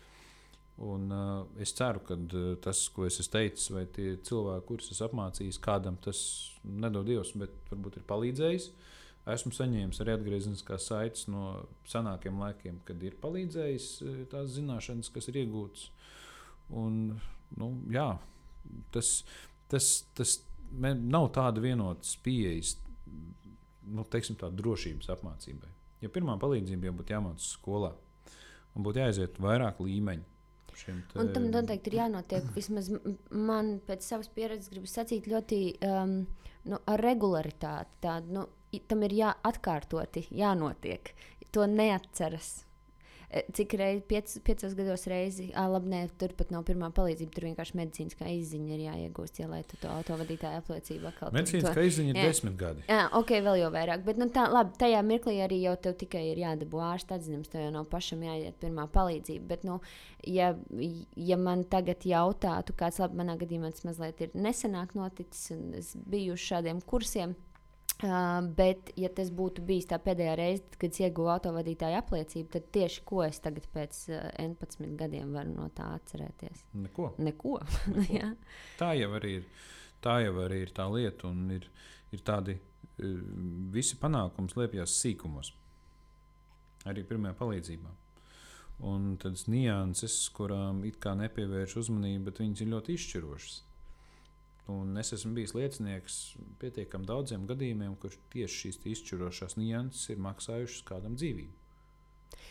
[0.80, 5.10] Un, uh, es ceru, ka uh, tas, ko es teicis, vai tie cilvēki, kurus esmu
[5.10, 6.22] apmācījis, kādam tas
[6.64, 8.70] nedod Dievs, bet varbūt ir palīdzējis.
[9.30, 15.28] Esmu saņēmis arī atgriezeniskās saites no senākiem laikiem, kad ir palīdzējis uh, tās zināšanas, kas
[15.28, 15.90] ir iegūtas.
[16.80, 17.18] Un,
[17.60, 18.14] nu, jā,
[18.96, 19.12] tas,
[19.68, 20.38] tas, tas
[20.72, 22.76] nav tāda vienotas pieejas,
[23.90, 25.72] nu, teiksim, tāda drošības apmācībai.
[26.04, 27.94] Ja pirmā palīdzība jau būtu jāmācās skolā,
[28.76, 30.28] un būtu jāiziet vairāk līmeņu
[30.86, 31.20] te...
[31.20, 32.48] Un tam noteikti ir jānotiek.
[32.56, 32.90] Vismaz
[33.32, 36.16] man pēc savas pieredzes gribas sacīt ļoti um,
[36.70, 38.00] nu, ar regularitāti.
[38.06, 38.46] Tādu, nu,
[38.88, 41.14] tam ir jāatkārtoti, jānotiek.
[41.56, 42.52] To neatceras.
[43.30, 47.30] Eh, cik reizes, piec, piecos gados reizi, ah, labi, nē, tur pat nav pirmā palīdzība.
[47.36, 51.30] Tur vienkārši medicīniskā izziņa ir jāiegūst, ja, lai tu to autovadītāju apliecību atkal.
[51.38, 52.24] Medicīniskā izziņa ir jā.
[52.26, 52.82] desmit gadi.
[52.90, 54.02] Jā, ok, vēl jau vairāk.
[54.08, 57.68] Bet, nu, tā, labi, tajā mirklī arī jau tev tikai ir jādabū ārsta atzinums, tev
[57.68, 59.46] jau nav pašam jāiet pirmā palīdzība.
[59.52, 59.78] Bet, nu,
[60.26, 60.56] ja,
[61.30, 65.94] ja man tagad jautātu, kāds, labi, manā gadījumā tas mazliet ir nesenāk noticis, un es
[66.10, 67.38] biju uz šādiem kursiem
[68.00, 72.70] Uh, bet, ja tas būtu bijis tā pēdējā reize, kad es ieguvu autovadītāju apliecību, tad
[72.72, 76.64] tieši ko es tagad pēc uh, 11 gadiem varu no tā atcerēties?
[76.86, 77.10] Neko.
[77.20, 77.58] Neko.
[77.98, 78.32] Neko.
[78.80, 79.44] tā jau ir.
[80.00, 81.66] Tā jau arī ir tā lieta, un ir,
[82.16, 82.56] ir tādi
[83.74, 85.54] visi panākumi slēpjas sīkumos.
[86.88, 87.92] Arī pirmajā palīdzībā.
[88.90, 93.58] Un tādas nianses, kurām it kā nepievērš uzmanību, bet viņas ir ļoti izšķirošas.
[94.70, 96.18] Un es esmu bijis liecinieks
[96.62, 101.56] pietiekami daudziem gadījumiem, kur tieši šīs izšķirošās nianses ir maksājušas kādam dzīvību.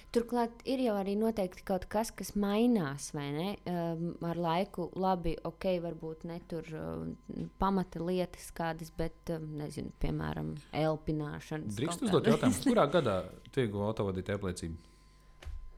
[0.08, 3.48] Turklāt ir jau arī noteikti kaut kas, kas mainās, vai ne?
[3.68, 7.10] Um, ar laiku, labi, ok, varbūt ne tur um,
[7.60, 11.68] pamata lietas kādas, bet, um, nezinu, piemēram, elpināšana.
[11.76, 13.18] Drīkst uzdot jautājumu, kurā gadā
[13.52, 14.80] tiek autovadītāja apliecība?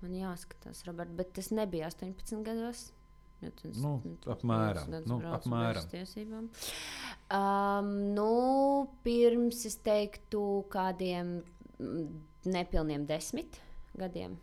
[0.01, 2.87] Man jāskatās, Robert, bet tas nebija 18 gados.
[3.41, 3.95] Ja tas, nu,
[4.29, 4.91] apmēram.
[5.09, 5.87] Nu, apmēram.
[7.31, 8.33] Um, nu,
[9.07, 11.39] pirms es teiktu, kādiem
[11.79, 12.11] mm,
[12.53, 13.57] nepilniem desmit
[13.97, 14.37] gadiem.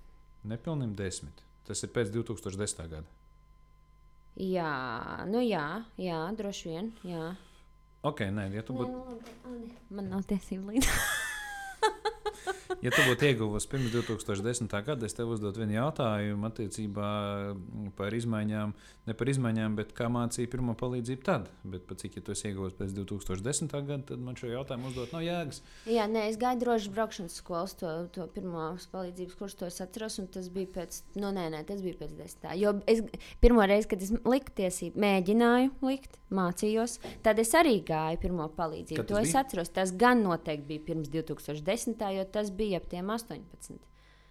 [0.48, 1.44] Nepilniem desmit.
[1.68, 2.88] Tas ir pēc 2010.
[2.90, 3.06] gada.
[4.38, 4.74] Jā,
[5.30, 5.66] nu jā,
[5.98, 6.92] jā droši vien.
[7.08, 7.32] Jā.
[8.06, 8.94] Ok, nē, ja tu būtu.
[8.94, 9.72] Būt...
[9.98, 10.90] Man nav tiesību līdzi.
[12.86, 14.74] ja tu būtu ieguvusi pirms 2010.
[14.86, 17.10] gada, es tev uzdotu vienu jautājumu attiecībā
[17.98, 18.74] par izmaiņām,
[19.08, 21.50] ne par izmaiņām, bet kā mācīja pirmo palīdzību tad.
[21.68, 23.74] Bet, cik ja tu esi ieguvusi pēc 2010.
[23.88, 25.62] gada, tad man šo jautājumu uzdot nav jēgas.
[25.90, 30.20] Jā, nē, es gāju droši braukšanas skolas, to, to pirmo palīdzības kursu, to es atceros,
[30.22, 32.56] un tas bija pēc, nu, nē, nē, tas bija pēc desmitā.
[32.60, 33.04] Jo es
[33.44, 39.06] pirmo reizi, kad es liku tiesību, mēģināju likt, mācījos, tad es arī gāju pirmo palīdzību.
[39.08, 39.24] To bija?
[39.30, 39.72] es atceros.
[39.74, 42.04] Tas gan noteikti bija pirms 2010.
[42.18, 43.78] jo tas bija ap tiem 18.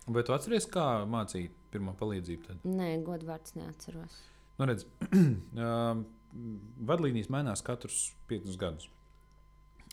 [0.06, 2.44] Vai tu atceries, kā mācīt pirmo palīdzību?
[2.46, 2.66] Tad?
[2.68, 4.20] Nē, godvārds neatceros.
[4.56, 4.86] Nu, redz,
[6.90, 8.86] vadlīnijas mainās katrus piecus gadus.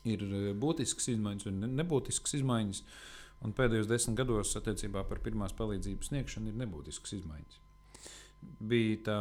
[0.04, 0.24] Ir
[0.60, 2.84] būtisks izmaiņas un nebūtisks izmaiņas.
[3.44, 7.60] Un pēdējos desmit gados attiecībā par pirmās palīdzības sniegšanu ir nebūtisks izmaiņas.
[8.64, 9.18] Bija tā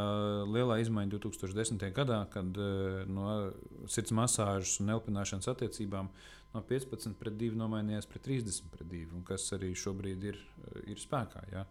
[0.51, 1.83] lielā izmaiņa 2010.
[1.95, 2.59] gadā, kad
[3.11, 3.27] no
[3.91, 6.11] sirds masāžas un elpināšanas attiecībām
[6.55, 10.41] no 15 pret 2 nomainījās pret 30 pret 2, kas arī šobrīd ir,
[10.87, 11.45] ir spēkā.
[11.53, 11.67] Ja?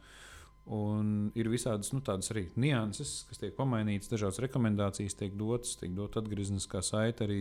[0.72, 6.20] Un ir visādas nu, arī nianses, kas tiek pamainītas, dažādas rekomendācijas tiek dotas, tiek dot
[6.22, 7.40] atgriezniskā saite arī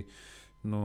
[0.65, 0.83] no,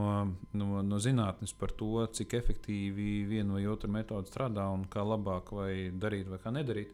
[0.52, 5.52] no, no zinātnes par to, cik efektīvi viena vai otra metode strādā un kā labāk
[5.56, 6.92] vai darīt vai kā nedarīt.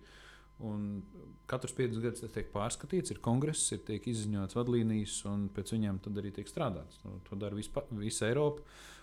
[0.62, 1.02] Un
[1.50, 6.20] katrs piecus gadus tas tiek pārskatīts, ir kongress, ir izziņots vadlīnijas, un pēc viņiem tad
[6.22, 7.00] arī tiek strādāts.
[7.02, 8.62] Nu, to dara visa, visa Eiropa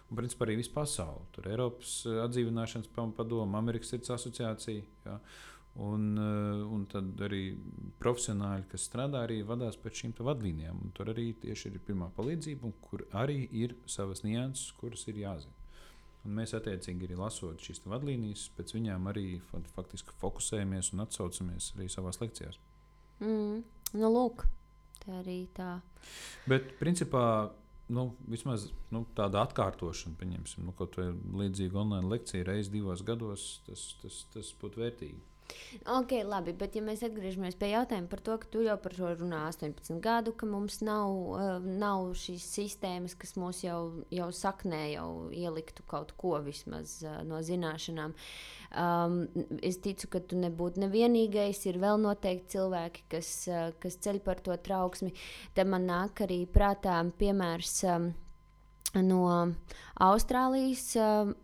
[0.10, 1.28] un principā arī visu pasauli.
[1.36, 4.84] Tur ir Eiropas eh, atdzīvināšanas padoma, Amerikas Sirds asociācija.
[5.06, 5.19] Ja,
[5.86, 7.43] un, eh, un tad arī
[8.02, 10.84] profesionāļi, kas strādā, arī vadās pēc šīm vadlīnijām.
[10.86, 15.56] Un tur arī tieši ir pirmā palīdzība, kur arī ir savas nianses, kuras ir jāzina.
[16.28, 21.88] Un mēs attiecīgi arī lasot šīs vadlīnijas, pēc viņām arī faktiski fokusējamies un atsaucamies arī
[21.91, 22.60] savās lekcijās.
[23.24, 23.62] Mm,
[23.95, 24.43] nu, lūk,
[25.00, 25.78] tā arī tā.
[26.50, 27.24] Bet, principā,
[27.93, 31.10] nu, vismaz nu, tāda atkārtošana, pieņemsim, nu, kaut vai
[31.43, 35.21] līdzīga online lekcija reizes divos gados, tas, tas, tas būtu vērtīgi.
[35.89, 39.12] Ok, labi, bet ja mēs atgriežamies pie jautājuma par to, ka tu jau par šo
[39.17, 43.79] runā 18 gadu, ka mums nav, uh, nav šīs sistēmas, kas mūs jau,
[44.13, 48.13] jau saknē, jau ieliktu kaut ko vismaz uh, no zināšanām.
[48.69, 49.19] Um,
[49.65, 51.63] es ticu, ka tu nebūtu nevienīgais.
[51.71, 55.13] Ir vēl noteikti cilvēki, kas, uh, kas ceļ par to trauksmi.
[55.57, 58.12] Te man nāk arī prātā piemērs um,
[59.01, 59.23] no
[59.97, 60.89] Austrālijas.
[61.01, 61.38] Um,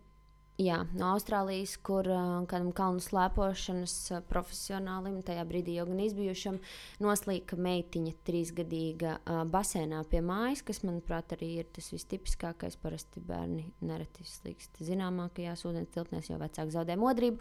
[0.56, 2.06] Jā, no Austrālijas, kur
[2.48, 6.56] kādam kalnu slēpošanas profesionālim, tajā brīdī jau gan izbijušam,
[7.04, 9.18] noslīka meitiņa trīsgadīga
[9.52, 12.78] basēnā pie mājas, kas, manuprāt, arī ir tas vistipiskākais.
[12.80, 17.36] Parasti bērni nereti slīkst zināmākajās ūdens tilpnēs, jo vecāki zaudē modrību.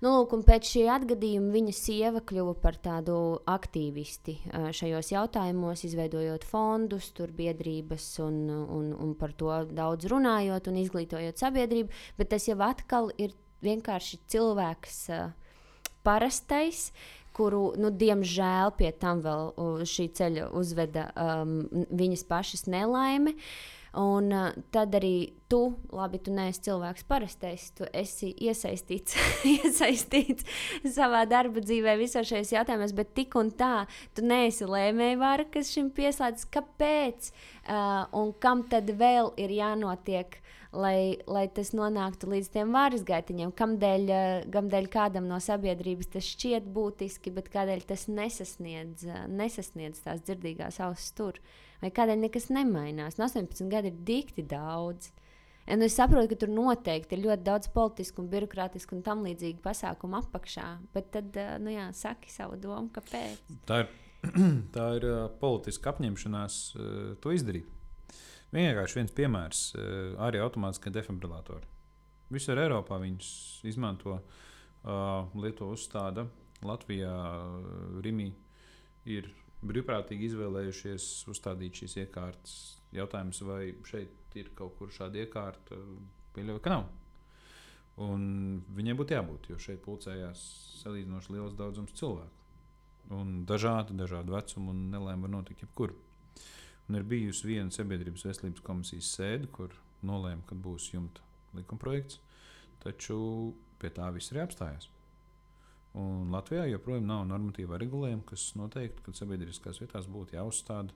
[0.00, 4.38] Nu, lūk, pēc šī atgadījuma viņa sieva kļuva par tādu aktīvisti
[4.72, 11.44] šajos jautājumos, izveidojot fondus, tur biedrības un, un, un par to daudz runājot un izglītojot
[11.44, 11.92] sabiedrību.
[12.54, 15.32] Jau atkal ir vienkārši cilvēks, uh,
[16.06, 16.92] parastais,
[17.34, 19.54] kuru, nu, diemžēl, pie tam vēl
[19.88, 23.34] šī ceļa uzveda um, viņas pašas nelaime.
[23.98, 29.14] Un uh, tad arī tu, labi, tu neesi cilvēks parastais, tu esi iesaistīts,
[29.56, 30.46] iesaistīts
[30.96, 35.92] savā darba dzīvē, visos šajos jautājumos, bet tik un tā, tu neesi lēmējvara, kas šim
[35.94, 36.50] pieslēdzas.
[36.54, 37.30] Kāpēc?
[37.64, 40.38] Uh, un kam tad vēl ir jānotiek?
[40.74, 43.52] Lai, lai tas nonāktu līdz tiem vāras gaitiņiem.
[43.56, 50.02] Kamdēļ, eh, kamdēļ kādam no sabiedrības tas šķiet būtiski, bet kādēļ tas nesasniedz, eh, nesasniedz
[50.04, 51.40] tās dzirdīgās ausis tur?
[51.82, 53.18] Vai kādēļ nekas nemainās?
[53.18, 55.10] No 18 gadi ir dikti daudz.
[55.66, 59.62] Un es saprotu, ka tur noteikti ir ļoti daudz politisku, un birokrātisku un tam līdzīgu
[59.64, 60.66] pasākumu apakšā.
[60.92, 63.38] Bet tad, nu jā, saki savu domu, kāpēc.
[63.64, 63.88] Tā ir,
[64.76, 65.08] tā ir
[65.40, 66.58] politiska apņemšanās
[67.24, 67.73] to izdarīt.
[68.54, 69.84] Vienkārši viens piemērs uh,-
[70.26, 71.66] arī automātiskie defibrilatori.
[72.34, 73.28] Visur Eiropā viņus
[73.66, 76.28] izmanto, uh, Lietuva uzstāda,
[76.64, 78.30] Latvijā, uh, Rimī
[79.10, 79.30] ir
[79.64, 82.54] brīvprātīgi izvēlējušies uzstādīt šīs iekārtas.
[82.94, 85.78] Jautājums, vai šeit ir kaut kur šāda iekārta,
[86.36, 86.86] pieļauju, ka nav.
[88.04, 88.24] Un
[88.74, 90.40] viņiem būtu jābūt, jo šeit pulcējās
[90.80, 92.42] salīdzinoši liels daudzums cilvēku.
[93.14, 95.94] Un dažādi, dažādi vecumi un nelēma var notikt jebkur.
[96.88, 99.72] Un ir bijusi viena sabiedrības veselības komisijas sēde, kur
[100.04, 101.24] nolēma, ka būs jumta
[101.56, 102.20] likumprojekts,
[102.84, 103.16] taču
[103.80, 104.90] pie tā viss arī apstājās.
[105.94, 110.92] Un Latvijā joprojām nav normatīva regulējuma, kas noteikti, ka sabiedriskās vietās būtu jāuzstāda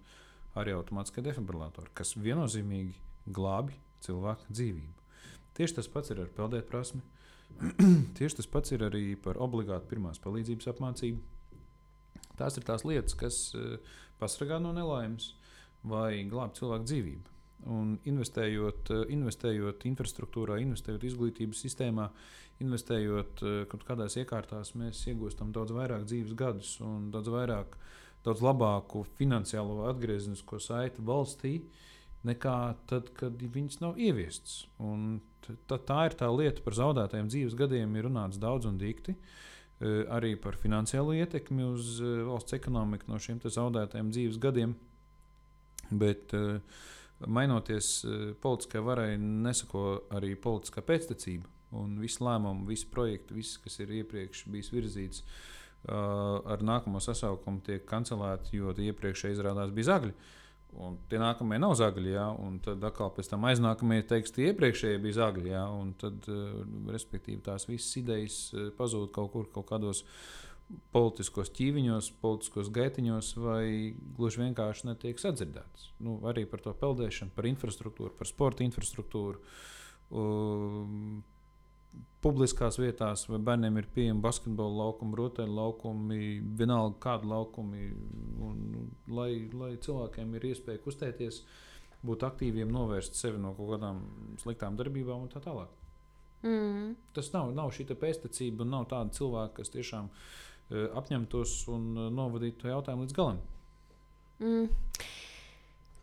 [0.59, 2.99] arī automātiskie defibrilatori, kas viennozīmīgi
[3.35, 5.07] glābi cilvēku dzīvību.
[5.59, 7.01] Tieši tas pats ir ar peldēt prasmi.
[8.19, 11.23] Tieši tas pats ir arī par obligātu pirmās palīdzības apmācību.
[12.39, 13.79] Tās ir tās lietas, kas uh,
[14.21, 15.33] pasargā no nelaimes
[15.91, 17.35] vai glāb cilvēku dzīvību.
[17.75, 22.07] Un investējot, uh, investējot infrastruktūrā, investējot izglītības sistēmā,
[22.63, 27.75] investējot uh, kaut kādās iekārtās, mēs iegūstam daudz vairāk dzīves gadus un daudz vairāk,
[28.27, 31.59] daudz labāku finansiālo atgriezenisko saiti valstī.
[32.27, 32.55] Nekā
[32.91, 34.65] tad, kad viņas nav ieviestas.
[35.71, 39.15] Tā, ir tā lieta par zaudētajiem dzīves gadiem, ir runāts daudz un dikti.
[39.15, 39.47] Uh,
[40.11, 44.75] arī par finansiālo ietekmi uz valsts ekonomiku no šiem zaudētajiem dzīves gadiem.
[45.91, 46.59] Bet uh,
[47.27, 47.93] mainoties
[48.43, 51.49] politiskajai varai, nesako arī politiskā pēctecība.
[51.77, 57.61] Un visi lēmumi, visi projekti, viss, kas ir iepriekš bijis virzīts uh, ar nākamo sasaukumu,
[57.67, 60.15] tiek kancelēti, jo iepriekšēji izrādās bija zagļi.
[60.85, 64.99] Un tie nākamie nav zagļi, jā, un tad atkal pēc tam aiznākamie teiks, tie iepriekšējie
[65.05, 66.59] bija zagļi, jā, un tad, uh,
[66.93, 70.05] respektīvi, tās visas idejas uh, pazūd kaut kur, kaut kādos
[70.93, 75.93] politiskos ķīviņos, politiskos gaitiņos, vai gluži vienkārši netiek sadzirdētas.
[76.05, 79.41] Nu, arī par to peldēšanu, par infrastruktūru, par sporta infrastruktūru.
[80.09, 81.21] Uh,
[82.25, 86.21] publiskās vietās, vai bērniem ir pieejami basketbola laukumi, rotaļu laukumi,
[86.61, 87.89] vienalga kādi laukumi,
[88.45, 88.63] un,
[89.13, 91.43] lai, lai cilvēkiem ir iespēja kustēties,
[92.05, 94.03] būt aktīviem, novērst sevi no kaut kādām
[94.43, 95.73] sliktām darbībām un tā tālāk.
[96.45, 96.93] Mm.
[97.17, 100.21] Tas nav, nav šī pēstniecība, nav tāda cilvēka, kas tiešām uh,
[100.71, 103.41] apņemtos un novadītu to jautājumu līdz galam.
[104.39, 104.69] Mm.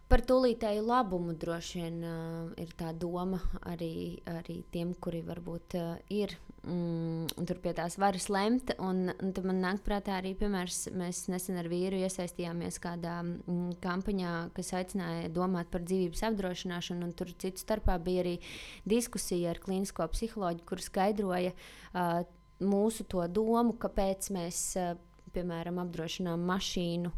[0.06, 5.96] Par tūlītēju labumu droši vien uh, ir tā doma arī, arī tiem, kuri varbūt uh,
[6.14, 8.76] ir mm, tur pie tās varas lemt.
[8.78, 13.80] Un, un tad man nāk prātā arī piemērs, mēs nesen ar vīru iesaistījāmies kādā mm,
[13.82, 17.10] kampaņā, kas aicināja domāt par dzīvības apdrošināšanu.
[17.18, 18.38] Tur citu starpā bija arī
[18.86, 22.22] diskusija ar klīnisko psiholoģiju, kur skaidroja uh,
[22.64, 24.62] mūsu to domu, kāpēc mēs.
[24.80, 24.96] Uh,
[25.36, 27.12] piemēram, apdrošinām mašīnu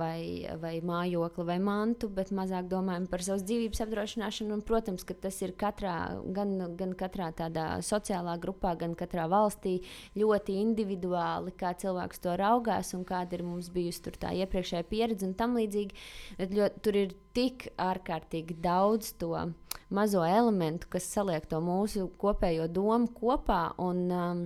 [0.00, 4.54] vai, vai mājokli vai mantu, bet mazāk domājam par savas dzīvības apdrošināšanu.
[4.56, 5.94] Un, protams, ka tas ir katrā,
[6.36, 9.78] gan, gan katrā tādā sociālā grupā, gan katrā valstī
[10.18, 15.36] ļoti individuāli, kā cilvēks to raugās un kāda ir mums bijusi tā iepriekšējā pieredze un
[15.38, 16.06] tam līdzīgi.
[16.40, 19.34] Ļoti, tur ir tik ārkārtīgi daudz to
[19.94, 23.62] mazo elementu, kas saliek to mūsu kopējo domu kopā.
[23.82, 24.42] Un, um,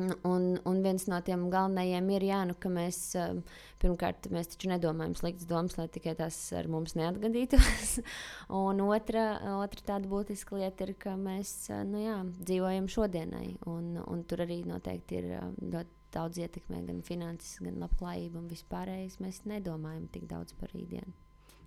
[0.00, 3.42] Un, un viens no tiem galvenajiem ir, jā, nu, ka mēs um,
[3.82, 7.98] pirmkārt mēs taču nedomājam sliktas domas, lai tikai tās ar mums neatgadītos.
[8.62, 9.26] un otra,
[9.58, 13.58] otra tāda būtiska lieta ir, ka mēs uh, nu, jā, dzīvojam šodienai.
[13.68, 18.48] Un, un tur arī noteikti ir um, ļoti daudz ietekmē gan finanses, gan labklājība un
[18.48, 19.20] vispārējais.
[19.20, 21.12] Mēs nedomājam tik daudz par rītdienu.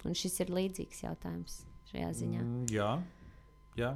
[0.06, 1.62] Un šis ir līdzīgs jautājums
[1.92, 2.42] šajā ziņā.
[2.42, 2.92] Mm, jā,
[3.78, 3.94] jā.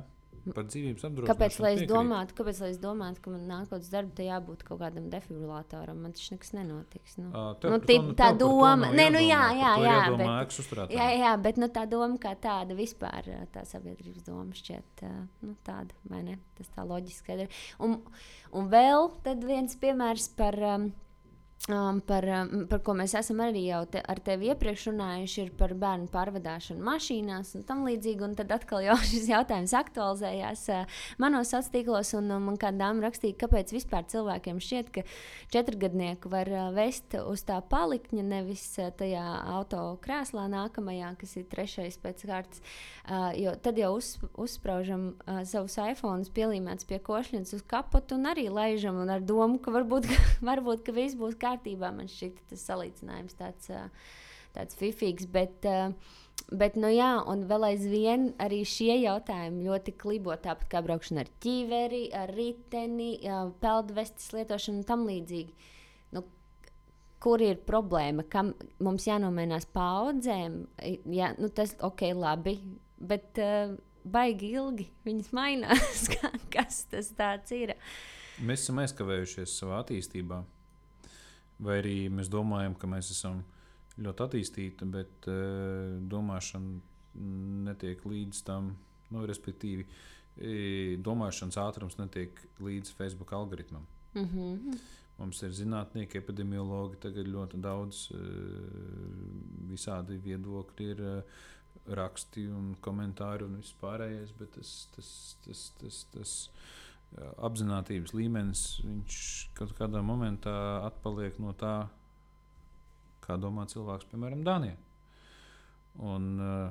[0.56, 1.30] Par dzīvības apdrošināšanu.
[1.30, 4.80] Kāpēc, lai es domātu, kāpēc, lai es domātu, ka man nākotnē darba te jābūt kaut
[4.82, 6.00] kādam defibrilatoram?
[6.04, 7.18] Man tas nekas nenotiks.
[7.20, 10.56] Nu, uh, nu, tip, to, tā doma, nē, nu jā, jā, jā, bet,
[10.96, 15.06] jā, jā, bet nu, tā doma kā tāda vispār, tā sabiedrības doma šķiet
[15.44, 16.40] nu, tāda, vai ne?
[16.58, 17.62] Tas tā loģiski ir.
[17.84, 18.00] Un,
[18.56, 19.12] un vēl
[19.46, 20.58] viens piemērs par.
[20.78, 20.90] Um,
[21.68, 25.52] um, par, um, par ko mēs esam arī jau te, ar tevi iepriekš runājuši, ir
[25.60, 28.24] par bērnu pārvadāšanu mašīnās un tam līdzīgi.
[28.26, 32.86] Un tad atkal jau šis jautājums aktualizējās uh, manos sociālos tīklos, un um, man kāda
[32.86, 35.06] dāma rakstīja, kāpēc vispār cilvēkiem šķiet, ka
[35.54, 39.26] četrgadnieku var uh, vest uz tā palikņa, nevis uh, tajā
[39.58, 42.64] auto krēslā nākamajā, kas ir trešais pēc kārtas.
[43.10, 48.30] Uh, jo tad jau uz, uzsprāžam uh, savus iPhone, pielīmēts pie košļiņas uz kapotu un
[48.30, 50.06] arī laižam un ar domu, ka varbūt,
[50.50, 51.92] varbūt ka viss būs kārtībā kārtībā.
[51.98, 53.74] Man šķiet, tas salīdzinājums tāds,
[54.56, 55.28] tāds fifīgs.
[55.34, 55.66] Bet,
[56.50, 60.34] Bet, nu jā, un vēl aizvien arī šie jautājumi ļoti klibo.
[60.40, 63.12] Tāpat kā braukšana ar ķīveri, ar riteni,
[63.62, 65.54] peldvestes lietošanu un tam līdzīgi.
[66.16, 66.24] Nu,
[67.22, 68.26] kur ir problēma?
[68.32, 70.64] Kam mums jānomainās paudzēm?
[71.14, 72.58] Jā, nu tas ok, labi.
[72.98, 73.76] Bet uh,
[74.10, 76.08] baigi ilgi viņas mainās.
[76.56, 77.14] Kas tas
[77.56, 77.76] ir?
[78.42, 80.42] Mēs esam aizkavējušies savā attīstībā.
[81.60, 83.42] Vai arī mēs domājam, ka mēs esam
[84.00, 86.80] ļoti attīstīti, bet uh, domāšana
[87.68, 88.72] netiek līdz tam,
[89.12, 89.84] nu, respektīvi,
[90.38, 90.52] e,
[91.04, 93.88] domāšanas ātrums netiek līdz Facebook algoritmam.
[94.14, 94.78] Mm -hmm.
[95.18, 98.20] Mums ir zinātnieki, epidemiologi, tagad ļoti daudz uh,
[99.68, 101.24] visādi viedokļi, ir uh,
[101.86, 108.66] raksti un komentāri un viss pārējais, bet tas, tas, tas, tas, tas uh, apziņotības līmenis
[108.84, 109.22] viņš
[109.58, 110.54] kaut kādā momentā
[110.88, 111.74] atpaliek no tā,
[113.26, 114.78] kā domā cilvēks, piemēram, Dānijā.
[116.06, 116.70] Un uh,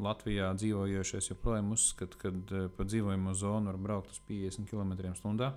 [0.00, 5.50] Latvijā dzīvojošais joprojām uzskata, ka uh, pa dzīvojamo zonu var braukt uz 50 km/h.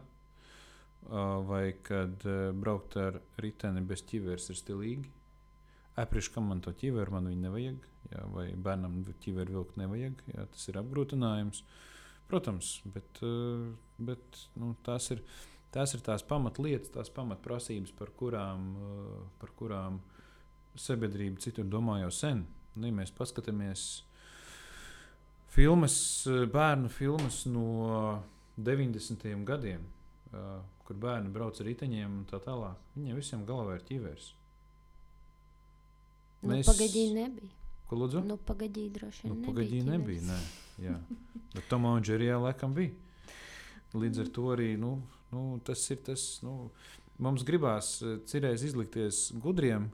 [1.03, 5.09] Uh, vai kad uh, braukt ar riteni bez ķiveres ir stilīgi.
[5.99, 7.89] Apriš, kam man to ķiveru, man viņa nevajag.
[8.11, 10.23] Jā, vai bērnam ķiveru vilkt nevajag.
[10.33, 11.61] Jā, tas ir apgrūtinājums.
[12.31, 13.67] Protams, bet, uh,
[14.01, 15.21] bet nu, tās, ir,
[15.75, 19.99] tās ir tās pamatlietas, tās pamatprasības, par kurām, uh, par kurām
[20.79, 22.45] sabiedrība citur domā jau sen.
[22.73, 23.83] Nu, ja mēs paskatāmies
[25.53, 25.95] filmas,
[26.31, 27.67] uh, bērnu filmas no
[28.57, 29.27] 90.
[29.45, 29.83] gadiem,
[30.85, 32.77] kur bērni brauc ar riteņiem un tā tālāk.
[32.95, 34.31] Viņiem visiem galvā ir ķīveres.
[36.43, 37.49] Nu, Mēs- Pagaidīgi nebija.
[37.89, 38.23] Ko lūdzu?
[38.25, 39.47] Nu, pagaidīgi droši Nu, vien.
[39.47, 40.25] Pagaidīgi nebija.
[40.29, 40.37] Nē,
[40.85, 40.97] jā.
[41.53, 42.95] Bet Tomā un Džerijā laikam bija.
[43.93, 44.95] Līdz ar to arī nu,
[45.33, 46.23] nu, tas ir tas.
[46.45, 46.71] Nu,
[47.21, 49.91] mums gribās eh, cirēs izlikties gudriem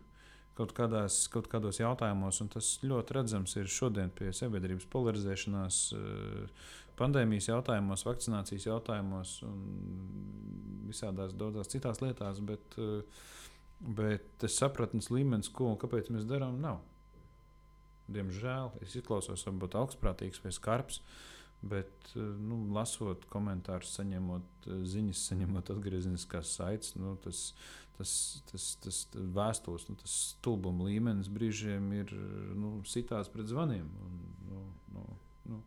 [0.60, 6.69] kaut, kādās, kaut kādos jautājumos, un tas ļoti redzams ir šodien pie sabiedrības polarizēšanās, eh,
[6.99, 9.60] pandēmijas jautājumos, vakcinācijas jautājumos un
[10.89, 12.41] visādās daudzās citās lietās.
[12.43, 13.04] Bet, eh,
[13.80, 16.82] bet tas sapratnes līmenis, ko un kāpēc mēs darām, nav.
[18.10, 21.02] Diemžēl es izklausos, varbūt augstprātīgs vai skarbs,
[21.62, 27.54] bet, eh, nu, lasot komentārus, saņemot eh, ziņas, saņemot atgriezeniskās saites, nu, tas,
[27.98, 28.13] tas,
[28.52, 32.15] tas, tas, tas vēstules, nu, tas stulbuma līmenis brīžiem ir
[32.58, 33.91] nu, sitās pret zvaniem.
[34.06, 34.63] Un, nu,
[34.95, 35.10] nu,
[35.52, 35.62] nu,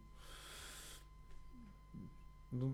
[2.57, 2.73] nu,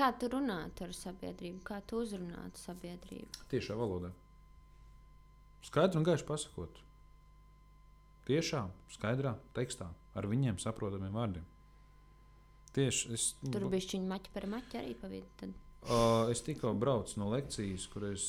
[0.00, 1.58] Kā tu runātu ar sabiedrību?
[1.66, 3.44] Kā tu uzrunātu sabiedrību?
[3.52, 4.14] tiešā valodā.
[5.66, 6.78] Skaidri un gaiši pasakot.
[8.30, 8.60] Tiešā,
[8.94, 11.46] skaidrā tekstā, ar viņiem saprotamiem vārdiem.
[12.76, 15.26] Tieši es, Tur bija šķiņa maķa par maķi arī pa vidu.
[15.40, 15.56] Tad...
[15.80, 18.26] Uh, es tikko braucu no lekcijas, kur es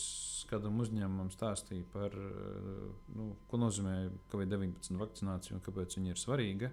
[0.50, 3.94] kādam uzņēmumam stāstīju par uh, nu, ko nozīmē
[4.34, 6.72] Covid-19 vakcinācija un kāpēc viņa ir svarīga.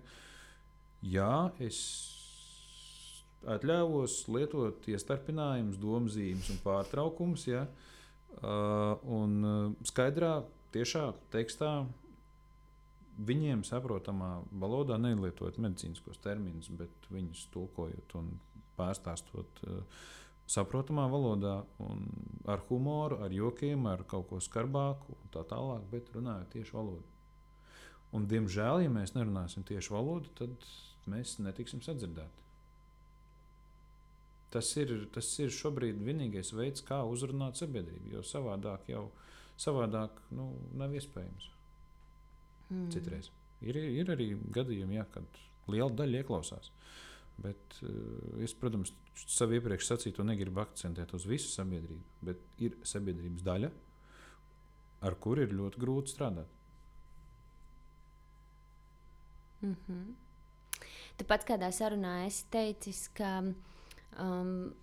[1.04, 1.82] Jā, es
[3.46, 7.44] atļāvos lietot iestarpinājumus, domzīmes un pārtraukumus.
[7.50, 7.66] Ja?
[8.38, 10.38] Uh, un uh, skaidrā,
[10.72, 11.72] tiešā tekstā
[13.18, 18.32] viņiem saprotamā valodā nelietojot medicīniskos terminus, bet viņus tulkojot un
[18.78, 19.82] pārstāstot uh,
[20.48, 21.60] saprotamā valodā,
[22.48, 27.04] ar humoru, ar jokiem, ar kaut ko skarbāku un tā tālāk, bet runājot tieši valodu.
[28.16, 30.68] Un, diemžēl, ja mēs nerunāsim tieši valodu, tad
[31.10, 32.46] mēs netiksim sadzirdēti.
[34.48, 39.10] Tas ir, tas ir šobrīd vienīgais veids, kā uzrunāt sabiedrību, jo savādāk jau
[39.60, 41.50] savādāk, nu, nav iespējams.
[42.68, 42.88] Mm.
[42.92, 43.30] Citreiz.
[43.64, 46.70] Ir, ir arī gadījumi, jā, kad liela daļa ieklausās.
[47.38, 48.92] Bet uh, es, protams,
[49.26, 53.70] savu iepriekš sacīto negribu akcentēt uz visu sabiedrību, bet ir sabiedrības daļa,
[55.06, 56.54] ar kuru ir ļoti grūti strādāt.
[59.62, 60.14] Mm -hmm.
[61.18, 64.74] Tāpat kādā sarunā esi teicis, ka um,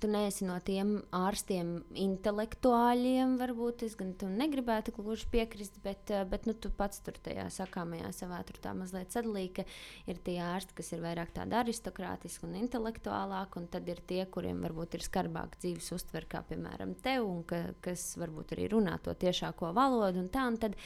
[0.00, 6.24] tu neesi no tiem ārstiem, intelektuāļiem, varbūt es gan tam negribētu gluži piekrist, bet, uh,
[6.28, 9.66] bet nu, tu pats tur tajā sakāmajā savā tur tā mazliet sadalīji, ka
[10.10, 14.60] ir tie ārsti, kas ir vairāk tādi aristokrātiski un intelektuālāki, un tad ir tie, kuriem
[14.66, 19.16] varbūt ir skarbāka dzīves uztver, kā piemēram tev, un ka, kas varbūt arī runā to
[19.16, 20.76] tiešāko valodu un tā, un tad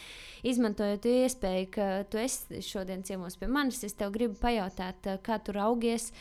[0.47, 5.43] izmantojot iespēju, ka tu esi šodien ciemos pie manis, es tev gribu pajautāt, uh, kā
[5.43, 6.13] tu raugies.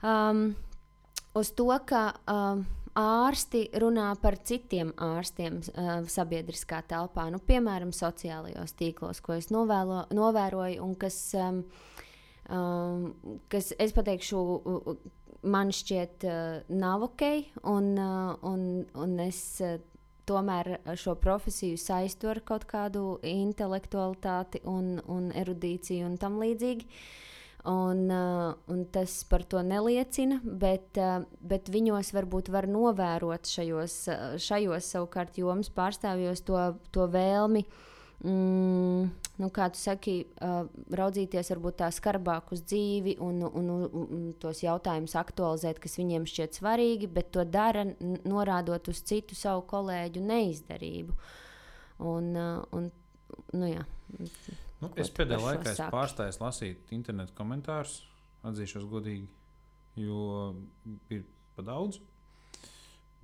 [0.00, 0.50] Um,
[1.34, 2.64] uz to, ka um,
[2.98, 10.04] ārsti runā par citiem ārstiem uh, sabiedriskā telpā, nu, piemēram, sociālajos tīklos, ko es novēlo,
[10.14, 11.62] novēroju, un kas, um,
[12.50, 13.06] um,
[13.52, 14.42] kas es pateikšu,
[15.50, 17.24] man šķiet, uh, nav ok,
[17.70, 18.66] un, uh, un,
[18.98, 19.78] un es uh,
[20.30, 26.86] tomēr šo profesiju saistu ar kaut kādu intelektualitāti un, un erudīciju un tam līdzīgi.
[26.86, 27.26] Uh,
[27.68, 34.00] un tas par to neliecina, bet, uh, bet viņos varbūt var novērot šajos,
[34.40, 36.62] šajos savukārt jomas pārstāvjos to,
[36.94, 37.86] to vēlmi uh,
[38.24, 44.06] mm, nu, kā tu saki, uh, raudzīties varbūt tā skarbāk uz dzīvi un, un, un,
[44.06, 47.86] un tos jautājumus aktualizēt, kas viņiem šķiet svarīgi, bet to dara
[48.28, 51.16] norādot uz citu savu kolēģu neizdarību.
[52.10, 52.90] Un, uh, un,
[53.52, 53.84] nu, jā,
[54.80, 58.00] nu, es pēdējā laikā esmu pārstājis lasīt internetu komentārus,
[58.46, 59.28] atzīšos godīgi,
[60.00, 60.54] jo
[61.12, 61.24] ir
[61.56, 62.00] pa daudz.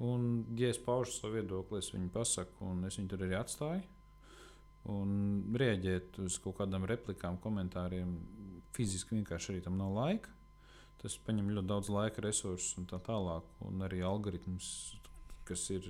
[0.02, 3.84] Un, ja es paužu savu viedokli, es viņu pasaku, un es viņu tur arī atstāju
[4.92, 8.16] un rēģēt uz kaut kādām replikām, komentāriem.
[8.76, 10.32] Fiziski vienkārši arī tam nav laika.
[11.00, 13.48] Tas prasa ļoti daudz laika, resursu un tā tālāk.
[13.66, 14.68] Un arī algoritms,
[15.48, 15.86] kas ir.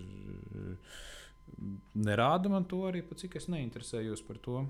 [1.94, 4.64] Nerāda man to arī, cik es neinteresējos par to.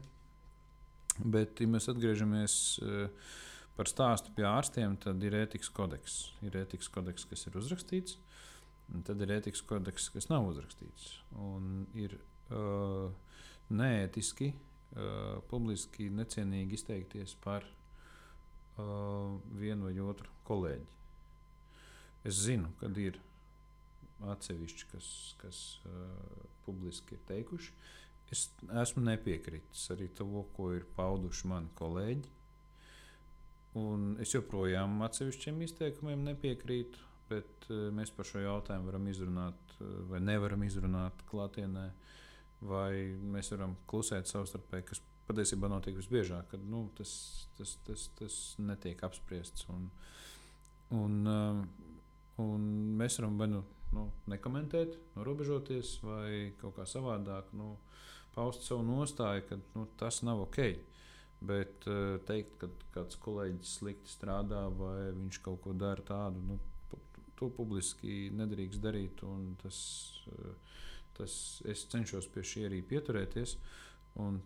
[1.22, 2.54] Bet, ja mēs atgriežamies
[2.84, 3.34] uh,
[3.76, 6.16] par stāstu pie ārstiem, tad ir ētikas kodeks.
[6.44, 8.16] Ir ētikas kodeks, kas ir uzrakstīts,
[8.94, 11.10] un tad ir ētikas kodeks, kas nav uzrakstīts.
[11.40, 13.08] Un ir uh,
[13.72, 20.92] neētiski, uh, publiski necienīgi izteikties par uh, vienu vai otru kolēģi.
[22.26, 23.20] Es zinu, ka ir
[24.32, 25.08] atsevišķi, kas,
[25.40, 27.72] kas uh, publiski ir teikuši.
[28.32, 28.48] Es
[28.82, 32.32] esmu nepiekritis arī to, ko ir pauduši mani kolēģi.
[33.76, 39.90] Un es joprojām atsevišķiem izteikumiem nepiekrītu, bet uh, mēs par šo jautājumu varam izrunāt uh,
[40.10, 41.90] vai nevaram izrunāt klātienē.
[41.90, 42.14] Uh,
[42.64, 47.12] vai mēs varam klusēt savstarpēji, kas patiesībā notiek visbiežāk, kad nu, tas,
[47.58, 49.66] tas, tas, tas netiek apspriests.
[49.72, 49.88] Un,
[50.94, 51.64] un, um,
[52.42, 52.68] un
[53.00, 53.62] mēs varam vai nu,
[53.96, 57.74] nu nekomentēt, norobežoties, vai kaut kā savādāk nu,
[58.36, 60.62] paust savu nostāju, ka nu, tas nav ok.
[61.46, 66.60] Bet uh, teikt, ka kāds kolēģis slikti strādā vai viņš kaut ko dara tādu, nu,
[67.36, 69.20] to publiski nedrīkst darīt.
[69.60, 69.80] Tas,
[70.32, 70.54] uh,
[71.16, 73.56] Tas, es cenšos pie šī arī pieturēties.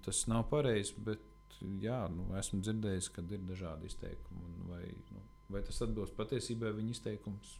[0.05, 4.53] Tas nav pareizi, bet jā, nu, esmu dzirdējis, ka ir dažādi izteikumi.
[4.70, 4.84] Vai,
[5.14, 7.57] nu, vai tas atbilst patiesībai viņa izteikums?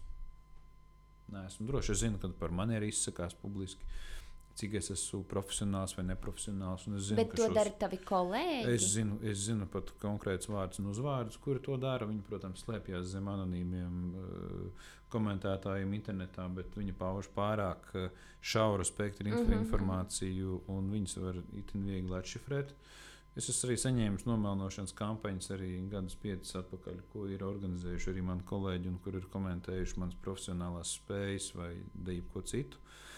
[1.31, 1.95] Nē, esmu droši.
[1.95, 3.87] Es zinu, ka par mani arī izsakās publiski.
[3.87, 4.20] Uh,
[4.59, 6.87] cik es esmu profesionāls vai neprofesionāls.
[6.87, 8.73] Zinu, Bet to šos, dara tavi kolēģi.
[8.75, 12.09] Es zinu, es zinu pat konkrētus vārdus un uzvārdus, kuri to dara.
[12.09, 19.29] Viņi, protams, slēpjas zem anonīmiem uh, komentētājiem internetā, bet viņi pauž pārāk uh, šauru spektru
[19.29, 19.61] mm -hmm.
[19.61, 22.75] informāciju, un viņus var itin viegli atšifrēt.
[23.39, 28.43] Es esmu arī saņēmis nomelnošanas kampaņas arī gadus piecus atpakaļ, ko ir organizējuši arī mani
[28.43, 32.77] kolēģi, un kur ir komentējuši manas profesionālās spējas vai ko citu.
[32.77, 33.10] Uh,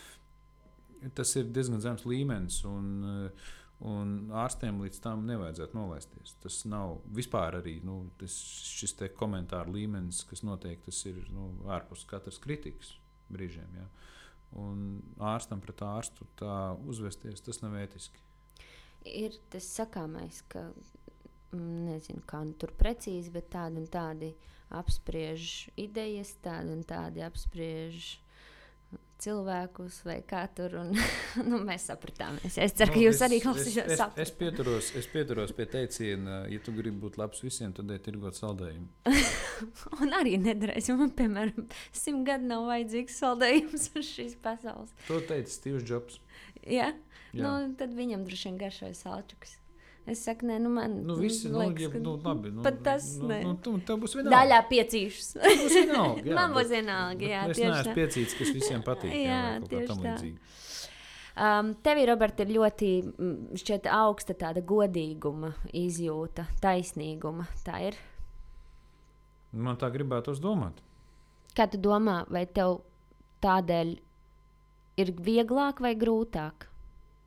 [1.14, 2.62] tas ir diezgan zems līmenis.
[2.68, 3.50] Un, eh,
[3.88, 6.36] un ārstiem līdz tam nevajadzētu nolaisties.
[6.42, 8.36] Tas nav vispār arī nu, tas,
[8.78, 12.96] šis komentāru līmenis, kas notiek, tas ir nu, ārpus katras kritikas
[13.32, 13.74] brīžiem.
[13.76, 13.88] Ja?
[14.62, 18.20] Un ārstam pret ārstu tā uzvesties, tas nav ētiski.
[19.08, 20.68] Ir tas sakāmais, ka
[21.50, 24.30] mm, nezinu, kā nu tur precīzi, bet tādi un tādi
[24.72, 28.12] apspriež idejas, tādi un tādi apspriež
[29.22, 30.74] cilvēkus, vai kā tur.
[30.82, 30.90] Un,
[31.50, 32.38] nu, mēs sapratām.
[32.46, 33.94] Es, ceru, ka nu, jūs es, arī klausījāties.
[33.94, 37.90] Es, es, es, pieturos, es pieturos pie teiciena, ja tu gribi būt labs visiem, tad
[37.94, 38.90] ej tirgot saldējumu.
[40.02, 40.90] un arī nedarēs.
[40.98, 44.92] Man, piemēram, simt gadu nav vajadzīgs saldējums uz šīs pasaules.
[45.08, 46.20] To teica Steve's Jobs.
[46.62, 46.92] Ja?
[47.32, 47.42] Jā.
[47.46, 49.56] Nu, tad viņam droši vien garšoja salčuks.
[50.02, 52.80] Es saku, nē, nu man nu, visi, nu, liekas, nu, ja, nu, labi, nu, pat
[52.82, 53.28] tas nu.
[53.30, 54.34] Nu, tu, tev būs vienalga.
[54.34, 55.28] Daļā piecīšus.
[55.38, 57.42] būs vienalga, jā, man būs vienalga, jā.
[57.52, 59.14] Es neesmu piecīts, kas visiem patīk.
[59.14, 60.16] jā, jā tieši tā.
[61.32, 62.88] Um, Tev, Roberta, ir ļoti
[63.62, 67.46] šķiet, augsta tāda godīguma izjūta, taisnīguma.
[67.64, 68.00] Tā ir.
[69.52, 70.82] Man tā gribētu domāt.
[71.56, 72.80] Kā tu domā, vai tev
[73.44, 73.94] tādēļ
[75.02, 76.68] ir vieglāk vai grūtāk?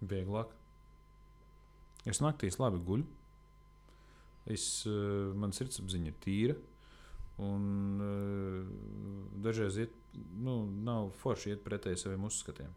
[0.05, 0.54] Vieglāk.
[2.05, 3.05] Es naktīs labi guļu.
[4.53, 6.55] Es, uh, man sirdsapziņa ir tīra.
[7.45, 8.67] Un uh,
[9.43, 9.95] dažreiz iet,
[10.39, 12.71] nu, nav forši iet pretēji saviem uzskatiem.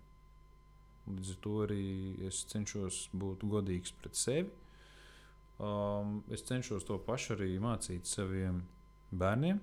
[1.09, 1.85] Līdz ar to arī
[2.29, 4.51] es cenšos būt godīgs pret sevi.
[5.59, 8.61] Um, es cenšos to pašu arī mācīt saviem
[9.11, 9.61] bērniem.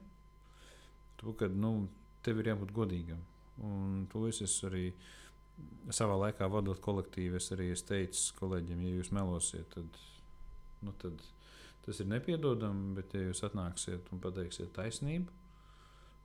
[1.22, 1.88] To, ka nu,
[2.26, 3.22] tev ir jābūt godīgam.
[3.64, 5.25] Un to es arī esmu
[5.94, 10.00] savā laikā vadot kolektīvu, es arī es teicu kolēģiem, ja jūs melosiet, tad,
[10.86, 11.22] nu, tad
[11.86, 12.94] tas ir nepiedodami.
[12.98, 15.42] Bet, ja jūs atnāksiet un pateiksiet taisnību,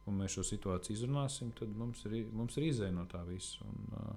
[0.09, 3.67] un mēs šo situāciju izrunāsim, tad mums ir, mums ir izēja no tā visa.
[3.69, 4.17] Un,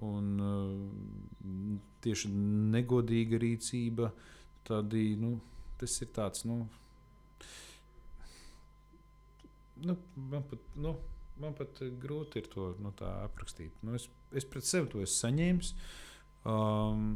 [0.00, 2.30] Un, uh, tieši
[2.72, 4.08] negodīga rīcība,
[4.64, 5.34] tādī, nu,
[5.80, 6.46] tas ir tāds.
[6.48, 6.62] Nu,
[9.84, 9.96] nu,
[10.32, 10.94] man pat, nu,
[11.40, 13.74] man pat grūti ir to nu, aprakstīt.
[13.86, 15.74] Nu, es, es pret sevi to esmu saņēmis.
[16.50, 17.10] Um,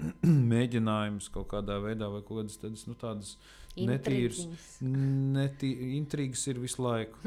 [0.54, 3.34] mēģinājums kaut kādā veidā, vai kaut kādas tādas, nu, tādas
[3.76, 4.44] netīras
[4.82, 7.20] netī, intrigas ir visu laiku.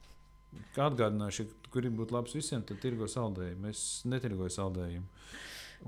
[0.76, 3.68] Kā atgādināšu, ja gribi būt labs visiem, tad tirgo saldējumu.
[3.68, 5.28] Es netirgoju saldējumu.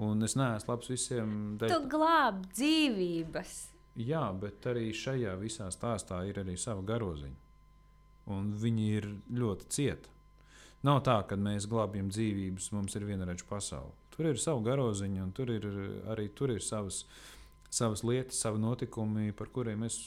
[0.05, 1.35] Un es neesmu labs visiem.
[1.61, 1.73] Dēļ...
[1.73, 3.55] Tu glābi dzīvības.
[4.05, 7.48] Jā, bet arī šajā visā stāstā ir arī sava garoziņa.
[8.35, 10.15] Un viņi ir ļoti cieti.
[10.87, 13.95] Nav tā, ka mēs glābjam dzīvības, mums ir vienreizēja pasaule.
[14.15, 15.67] Tur ir sava garoziņa, un tur ir
[16.11, 17.05] arī tur ir savas,
[17.71, 19.99] savas lietas, savi notikumi, par kuriem es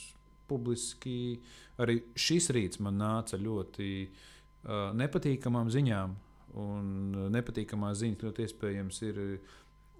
[0.48, 1.40] publiski
[1.80, 6.14] arī šis rīts man nāca ļoti uh, nepatīkamām ziņām.
[6.62, 6.88] Un
[7.32, 9.20] nepatīkamās ziņas ļoti iespējams ir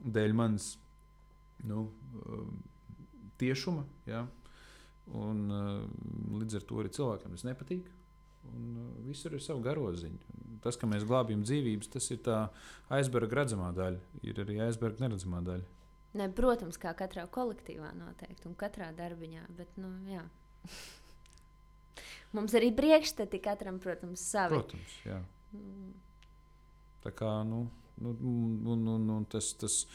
[0.04, 0.74] dēļ manas
[1.64, 1.86] nu,
[3.40, 3.86] tiešuma.
[4.08, 4.26] Ja?
[5.16, 5.46] Un,
[6.42, 7.88] līdz ar to arī cilvēkam tas nepatīk.
[8.50, 8.72] Un
[9.06, 10.38] visur ir sava garoziņa.
[10.62, 12.38] Tas, ka mēs glābjam dzīvības, tas ir tā
[12.92, 14.00] aizberga redzamā daļa.
[14.26, 15.68] Ir arī aizberga neredzamā daļa.
[16.20, 19.46] Ne, protams, kā katrā kolektīvā noteikti un katrā darbiņā.
[19.56, 20.24] Bet, nu, jā.
[22.36, 24.58] Mums arī priekšstati katram, protams, savi.
[24.58, 25.20] Protams, jā.
[25.56, 25.94] Mm.
[27.02, 27.64] Tā kā, nu,
[28.02, 28.16] Nu,
[28.64, 29.86] un, un, un tas, tas,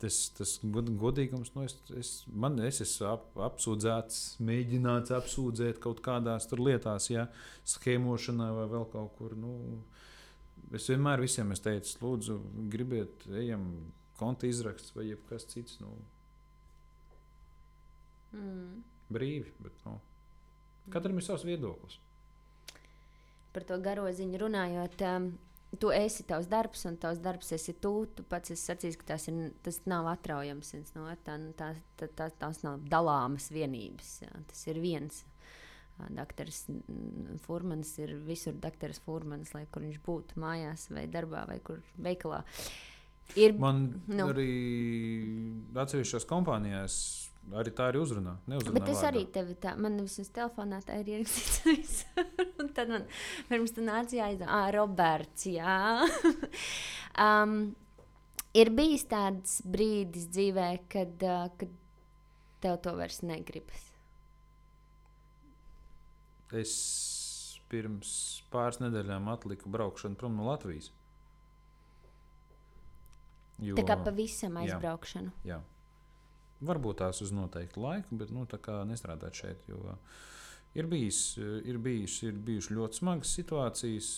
[0.00, 6.48] tas, tas godīgums, nu, es, es, man, es esmu ap, apsūdzēts, mēģināts apsūdzēt kaut kādās
[6.52, 7.26] lietās, ja
[7.68, 9.36] schēmošanā vai vēl kaut kur.
[9.38, 9.54] Nu,
[10.76, 12.40] es vienmēr visiem es teicu, lūdzu,
[12.72, 13.70] gribiet, ejam,
[14.20, 15.80] konta izraksts vai jebkas cits.
[15.82, 15.94] Nu,
[18.36, 18.82] mm.
[19.16, 19.96] Brīvi, bet nu,
[20.92, 22.00] katram ir savs viedoklis.
[23.56, 25.30] Par to garoziņu runājot, um,
[25.80, 27.92] tu esi tavs darbs, un tavs darbs esi tu.
[28.16, 30.74] Tu pats esi sacījis, ka tas, ir, tas nav atraujams.
[30.96, 34.12] No, tā, tā, tā, tā, tās nav dalāmas vienības.
[34.24, 34.32] Jā.
[34.50, 35.24] Tas ir viens.
[36.12, 36.66] Dakteris
[37.46, 38.56] Furmanis ir visur.
[38.60, 42.42] Dakteris Furmanis, lai kur viņš būtu mājās, vai darbā, vai kur veikalā.
[43.34, 44.28] Ir, Man nu.
[44.30, 44.50] arī
[45.74, 46.98] atsevišķās kompānijās
[47.54, 48.32] Arī tā ir uzrunā.
[48.48, 49.08] Bet es vārdā.
[49.12, 52.00] arī tevi tā, man vismaz telefonā tā ir ierakstīts.
[52.60, 53.04] un tad man
[53.50, 55.76] pirms tam nāca jāizdomā, ah, Roberts, jā.
[57.26, 57.54] um,
[58.50, 61.76] ir bijis tāds brīdis dzīvē, kad, uh, kad
[62.64, 63.86] tev to vairs negribas.
[66.56, 66.74] Es
[67.70, 68.10] pirms
[68.50, 70.90] pāris nedēļām atliku braukšanu prom no Latvijas.
[73.62, 75.32] Jo, tā kā pavisam aizbraukšanu.
[75.46, 75.75] Jā, jā.
[76.64, 78.46] Varbūt tās uz noteiktu laiku, bet nu,
[78.88, 79.66] nestrādāt šeit.
[79.68, 79.98] Jo,
[80.76, 84.08] Ir, bijis, ir, bijis, ir bijušas ļoti smagas situācijas,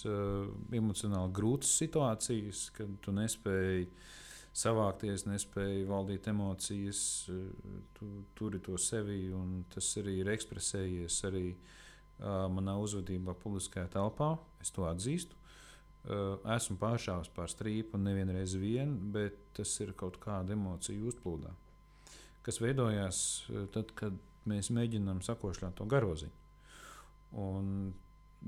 [0.74, 3.84] emocionāli grūtas situācijas, kad tu nespēji
[4.59, 7.03] savākties, nespēji valdīt emocijas,
[7.95, 14.32] tu turi to sevi, un tas arī ir ekspresējies arī uh, manā uzvedībā, publiskajā telpā.
[14.59, 15.39] Es to atzīstu.
[16.09, 21.55] Uh, esmu pāršāvis pār strīpu nevienreiz vien, bet tas ir kaut kāda emocija uzplūdā
[22.49, 23.22] kas veidojās
[23.53, 24.18] eh, tad, kad
[24.49, 26.36] mēs mēģinām sakošļāt to garoziņu.
[27.38, 27.90] Un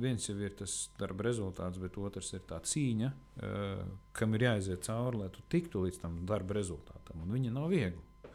[0.01, 3.83] viens jau ir tas darba rezultāts, bet otrs ir tā cīņa, uh,
[4.17, 7.21] kam ir jāiziet cauri, lai tu tiktu līdz tam darba rezultātam.
[7.27, 8.31] Un viņa nav viegla.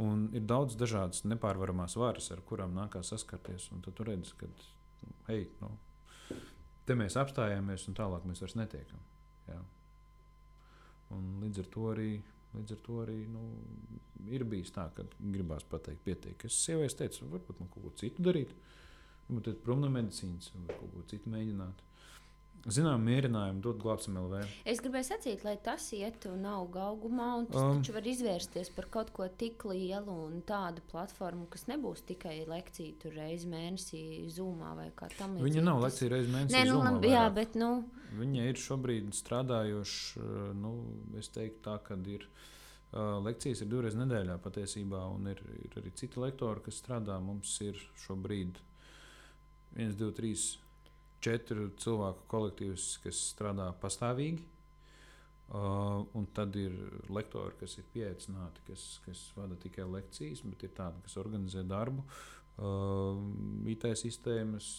[0.00, 3.68] Un ir daudz dažādas nepārvaramas varas, ar kurām nākās saskarties.
[3.84, 4.48] Tad tu redzi, ka
[5.28, 5.74] hei, nu,
[6.88, 9.04] te mēs apstājāmies, un tālāk mēs vairs netiekam.
[9.50, 9.60] Jā.
[11.14, 12.10] Un līdz ar to arī
[12.54, 13.42] Līdz ar to arī nu,
[14.30, 16.44] ir bijis tā, ka gribās pateikt, pietiek.
[16.46, 18.54] Es sievai teicu, varbūt man kaut ko citu darīt,
[19.28, 21.82] varbūt prom no medicīnas, vai kaut ko citu mēģināt.
[22.64, 24.38] Zinām, mierinājumu dot glābsim LV.
[24.68, 28.88] Es gribēju sacīt, lai tas ietu nav augumā, un tas um, taču var izvērsties par
[28.94, 34.00] kaut ko tik lielu un tādu platformu, kas nebūs tikai lekcija tur reizi mēnesī,
[34.32, 35.50] zūmā vai kā tam līdzīgi.
[35.50, 36.56] Viņa nav lekcija reizi mēnesī.
[36.56, 37.70] Nē, nu, labi, jā, bet, nu.
[38.16, 40.24] Viņa ir šobrīd strādājoša,
[40.56, 40.74] nu,
[41.20, 42.28] es teiktu tā, ka ir.
[42.94, 47.16] Uh, lekcijas ir divreiz nedēļā patiesībā, un ir, ir arī citi lektori, kas strādā.
[47.18, 48.60] Mums ir šobrīd
[49.74, 50.44] 1, 2, 3
[51.24, 54.50] četru cilvēku kolektīvs, kas strādā pastāvīgi.
[55.44, 56.72] Uh, un tad ir
[57.12, 62.04] lektori, kas ir pieaicināti, kas, kas vada tikai lekcijas, bet ir tādi, kas organizē darbu.
[62.54, 63.18] Uh,
[63.68, 64.70] IT sistēmas,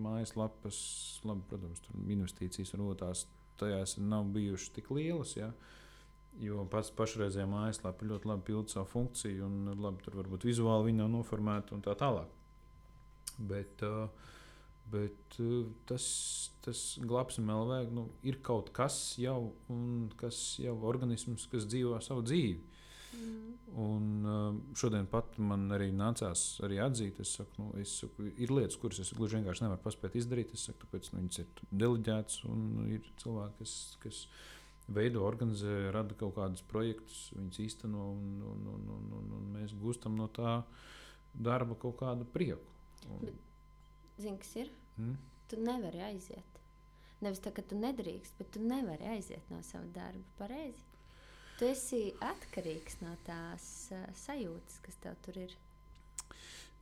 [0.00, 0.78] mājaslapas,
[1.26, 1.82] labi, protams,
[2.14, 3.26] investīcijas varbūt tās
[3.60, 5.36] tajās nav bijušas tik lielas.
[5.36, 5.50] Ja?
[6.40, 11.02] Jo pats pašreizējā mājaslapa ļoti labi pilda savu funkciju, un labi, tur varbūt vizuāli viņa
[11.02, 12.32] nav noformēta un tā tālāk.
[13.36, 14.08] Bet uh,
[14.86, 16.06] Bet uh, tas,
[16.62, 22.22] tas glābsim LV, nu, ir kaut kas jau, un kas jau organisms, kas dzīvo savu
[22.26, 22.56] dzīvi.
[23.16, 23.56] Mm.
[23.82, 28.52] Un uh, šodien pat man arī nācās arī atzīt, es saku, nu, es saku, ir
[28.54, 30.54] lietas, kuras es gluži vienkārši nevaru paspēt izdarīt.
[30.54, 33.74] Es saku, tāpēc nu, viņas ir deleģētas un ir cilvēki, kas,
[34.04, 34.22] kas
[34.86, 39.74] veido, organizē, rada kaut kādus projektus, viņus īsteno un, un, un, un, un, un mēs
[39.80, 40.60] gūstam no tā
[41.34, 42.70] darba kaut kādu prieku.
[43.10, 43.26] Un,
[44.18, 44.70] Zini, kas ir?
[44.96, 45.16] Mm.
[45.50, 46.60] Tu nevari aiziet.
[47.24, 50.24] Nevis tā, ka tu nedrīkst, bet tu nevari aiziet no sava darba.
[50.38, 50.84] Pareizi.
[51.56, 53.64] Tu esi atkarīgs no tās
[53.96, 55.52] uh, sajūtas, kas tev tur ir.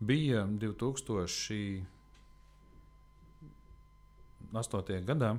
[0.03, 1.87] Bija 2008.
[5.07, 5.31] gadā.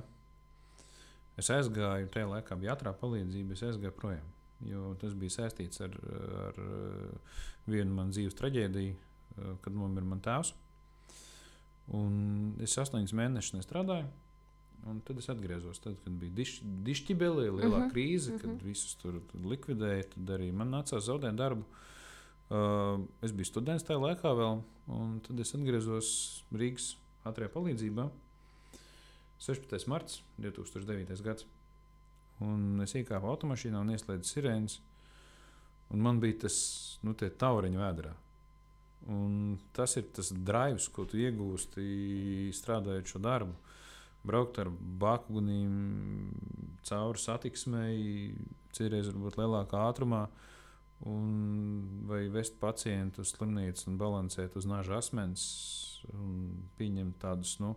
[1.36, 4.28] Es aizgāju, tajā laikā bija ātrā palīdzība, es aizgāju projām.
[4.64, 5.92] Jo tas bija saistīts ar,
[6.46, 6.54] ar
[7.68, 8.94] vienu manu dzīves traģēdiju,
[9.60, 10.50] kad nomira mans tēvs.
[11.94, 14.08] Un es astoņus mēnešus nestrādāju.
[14.86, 18.36] Un tad es atgriezos, tad, kad bija diš, dišķibelī, lielā uh mhm, -huh, krīze, uh
[18.36, 18.40] -huh.
[18.40, 18.66] kad mhm.
[18.66, 20.04] visus tur likvidēja.
[20.14, 21.64] Tad arī man nācās zaudēt darbu.
[22.46, 28.10] Uh, es biju students tajā laikā vēl, un tad es atgriezos Rīgas ātrajā palīdzībā.
[29.38, 29.88] 16.
[29.88, 31.22] marts 2009.
[31.22, 31.46] gads.
[32.40, 34.80] Un es iekāpu automašīnā un ieslēdzu sirēnas.
[35.90, 38.14] Un man bija tas nu, tauriņu vēdā.
[39.12, 43.54] Un tas ir tas drives, ko tu iegūsti strādājot šo darbu.
[44.26, 45.74] Braukt ar bakunīm
[46.86, 48.00] cauri satiksmei,
[48.74, 50.24] citreiz varbūt lielākā ātrumā,
[51.06, 51.28] un,
[52.08, 55.46] vai vest pacientu uz slimnīcu un balansēt uz naža asmens
[56.78, 57.56] pieņemt tādus.
[57.62, 57.76] Nu,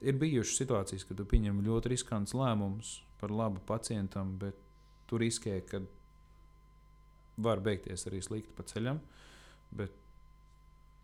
[0.00, 4.56] ir bijušas situācijas, kad tu pieņem ļoti riskants lēmums par labu pacientam, bet
[5.08, 5.82] tu riskē, ka
[7.38, 9.00] var beigties arī slikti pa ceļam.
[9.76, 9.94] Bet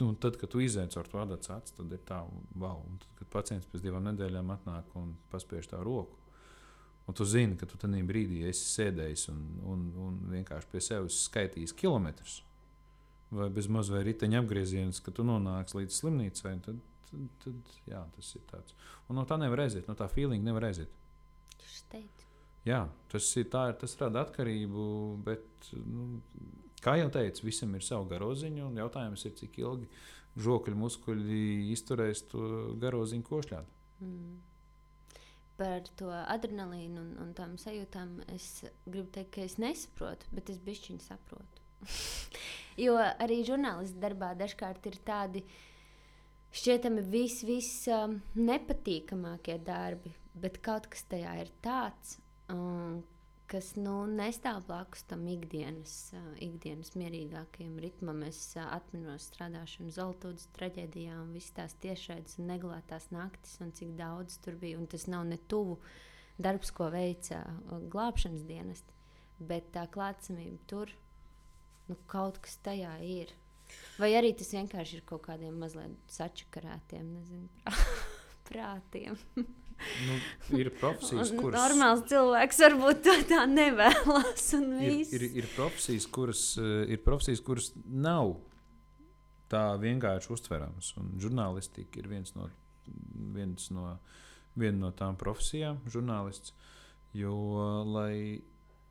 [0.00, 2.18] Nu, tad, kad tu izēji caur to adats acis, tad ir tā,
[2.58, 2.80] wow.
[2.82, 6.18] Un tad, kad pacients pēc divām nedēļām atnāk un paspiež tā roku,
[7.06, 11.20] un tu zini, ka tu tajā brīdī esi sēdējis un, un, un vienkārši pie sevis
[11.28, 12.40] skaitījis kilometrus,
[13.34, 16.82] vai bez maz vai riteņa apgriezienus, ka tu nonāc līdz slimnīcai, tad,
[17.12, 18.74] tad, tad jā, tas ir tāds.
[19.06, 20.90] Un no tā nevar aiziet, no tā feeling nevar aiziet.
[22.64, 24.84] Jā, tas ir tā, tas rada atkarību,
[25.26, 26.14] bet nu,
[26.84, 29.88] Kā jau teicu, visam ir sava garoziņa, un jautājums ir, cik ilgi
[30.44, 32.48] žokļu muskuļi izturēs to
[32.82, 33.70] garoziņu košļāt.
[34.04, 34.34] Mm.
[35.54, 40.58] Par to adrenalīnu un, un tām sajūtām es gribu teikt, ka es nesaprotu, bet es
[40.64, 41.62] bišķiņu saprotu.
[42.84, 45.44] jo arī žurnālistu darbā dažkārt ir tādi
[46.54, 52.18] šķietami vis, vis um, nepatīkamākie darbi, bet kaut kas tajā ir tāds,
[52.52, 53.02] um,
[53.54, 55.92] kas nu, nestāv blakus tam ikdienas,
[56.42, 58.24] ikdienas mierīgākajam ritmam.
[58.26, 64.40] Es atminos strādāšanu Zeltūdas traģēdijā un visas tās tiešraides un neglētās naktis un cik daudz
[64.42, 64.80] tur bija.
[64.80, 65.78] Un tas nav ne tuvu
[66.42, 67.44] darbs, ko veica
[67.94, 68.98] glābšanas dienesti,
[69.38, 70.90] bet tā klātsamība tur
[71.86, 73.30] nu, kaut kas tajā ir.
[74.02, 77.76] Vai arī tas vienkārši ir kaut kādiem mazliet sačakarētiem, nezinu,
[78.50, 79.20] prātiem.
[80.06, 80.16] Nu,
[80.58, 81.58] ir profesijas, kuras.
[81.60, 84.46] Normāls cilvēks varbūt to tā nevēlas.
[84.56, 88.36] Ir, ir, ir, profesijas, kuras, eh, ir profesijas, kuras nav
[89.52, 90.94] tā vienkārši uztveramas.
[91.00, 92.48] Un žurnālistika ir viens no,
[93.36, 93.98] viens no,
[94.58, 96.54] viena no tām profesijām, žurnālists.
[97.14, 97.34] Jo,
[97.86, 98.42] lai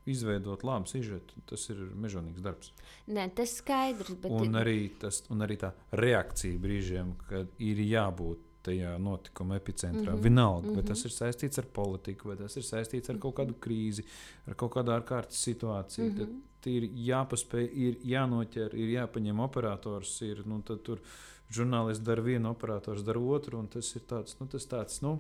[0.08, 2.72] izveidot labu sižetu, tas ir mežonīgs darbs.
[3.12, 4.16] Nē, tas skaidrs.
[4.30, 10.12] Un, arī tas, un arī tā reakcija brīžiem, kad ir jābūt tajā notikuma epicentrā.
[10.12, 10.24] Mm -hmm.
[10.24, 10.88] Vienalga, vai mm -hmm.
[10.88, 14.04] tas ir saistīts ar politiku, vai tas ir saistīts ar kaut kādu krīzi,
[14.48, 16.10] ar kaut kādu ārkārtas situāciju.
[16.10, 16.42] Mm -hmm.
[16.64, 20.22] Tad ir jāpaspēj, ir jānoķer, ir jāpaņem operators.
[20.22, 21.00] Ir, nu, tur
[21.52, 23.68] žurnālists dara vienu, operators dara otru.
[23.68, 25.02] Tas ir tāds, nu, tas tāds.
[25.02, 25.20] Nu,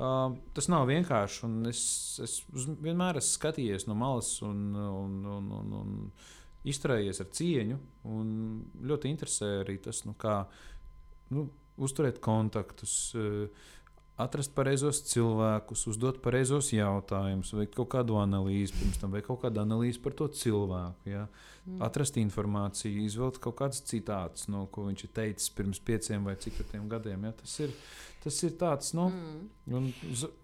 [0.00, 1.48] Uh, tas nav vienkārši.
[1.68, 1.80] Es,
[2.22, 2.34] es
[2.80, 6.12] vienmēr esmu skatījies no malas un, un, un, un, un
[6.64, 7.78] izturējies ar cieņu.
[8.90, 10.44] Ļoti interesē arī tas, nu, kā
[11.34, 13.48] nu, uzturēt kontaktus, eh,
[14.20, 19.62] atrast pareizos cilvēkus, uzdot pareizos jautājumus, veikt kaut kādu analīzi, pirms tam veikt kaut kādu
[19.62, 21.08] analīzi par to cilvēku.
[21.10, 21.26] Ja?
[21.66, 21.80] Mm.
[21.86, 26.62] Atrast informāciju, izvilkt kaut kādas citātas, no ko viņš ir teicis pirms pieciem vai cik
[26.90, 27.28] gadiem.
[27.28, 27.32] Ja?
[27.36, 27.74] Tas ir,
[28.24, 29.88] tas ir tāds, nu, mm.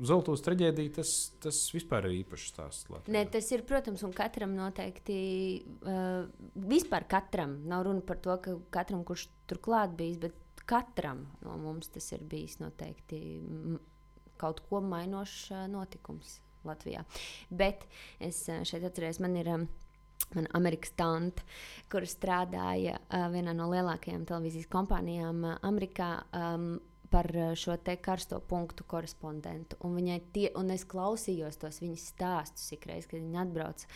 [0.09, 1.13] zeltos traģēdija, tas,
[1.43, 2.89] tas vispār ir īpašs stāsts.
[2.93, 3.17] Latvijā.
[3.17, 5.21] Ne, tas ir, protams, un katram noteikti,
[5.85, 6.25] uh,
[6.69, 11.57] vispār katram, nav runa par to, ka katram, kurš tur klāt bijis, bet katram no
[11.61, 13.21] mums tas ir bijis noteikti
[14.41, 17.05] kaut ko mainošs notikums Latvijā.
[17.51, 17.87] Bet
[18.21, 19.53] es šeit atceros, man ir.
[20.33, 21.45] Mana Amerikas tante,
[21.93, 26.65] kur strādāja uh, vienā no lielākajām televīzijas kompānijām uh, Amerikā, um,
[27.11, 29.79] par šo te karsto punktu korespondentu.
[29.87, 29.99] Un,
[30.33, 33.91] tie, un es klausījos tos viņas stāstus ikreiz, kad viņa atbrauca.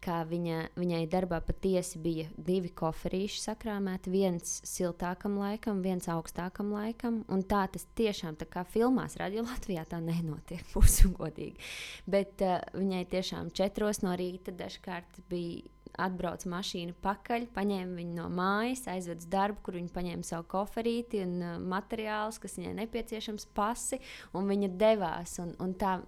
[0.00, 7.18] Kā viņa, viņai darbā patiesi bija divi koferīši sakrāmēti, viens siltākam laikam, viens augstākam laikam.
[7.28, 11.60] Un tā tas tiešām tā kā filmās, radio Latvijā tā nenotiek, būsim godīgi.
[12.08, 15.68] Bet uh, viņai tiešām četros no rīta dažkārt bija
[16.00, 21.20] atbrauc mašīna pakaļ, paņēma viņu no mājas, aizved uz darbu, kur viņa paņēma savu koferīti
[21.26, 24.00] un uh, materiālus, kas viņai nepieciešams, pasi,
[24.36, 25.36] un viņa devās.
[25.42, 25.98] Un, un tā,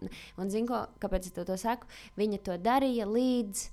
[0.40, 1.90] un zinu, kāpēc es to, to saku?
[2.16, 3.68] Viņa to darīja līdz.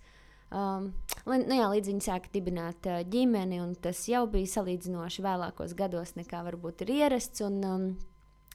[0.50, 0.88] Um,
[1.30, 6.16] nu jā, līdz viņi sāka dibināt uh, ģimeni, un tas jau bija salīdzinoši vēlākos gados,
[6.18, 7.43] nekā varbūt ir ierasts.
[7.45, 7.89] Un, um,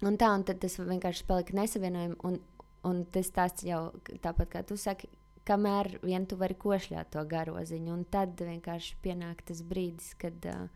[0.02, 2.18] un tā, un tas vienkārši palika nesavienojami.
[2.26, 2.40] Un,
[2.84, 3.84] un tas tāds jau
[4.24, 5.08] tāpat kā tu saki,
[5.46, 7.92] kamēr vien tu vari košļāt to garoziņu.
[7.94, 10.66] Un tad vienkārši pienāk tas brīdis, kad uh,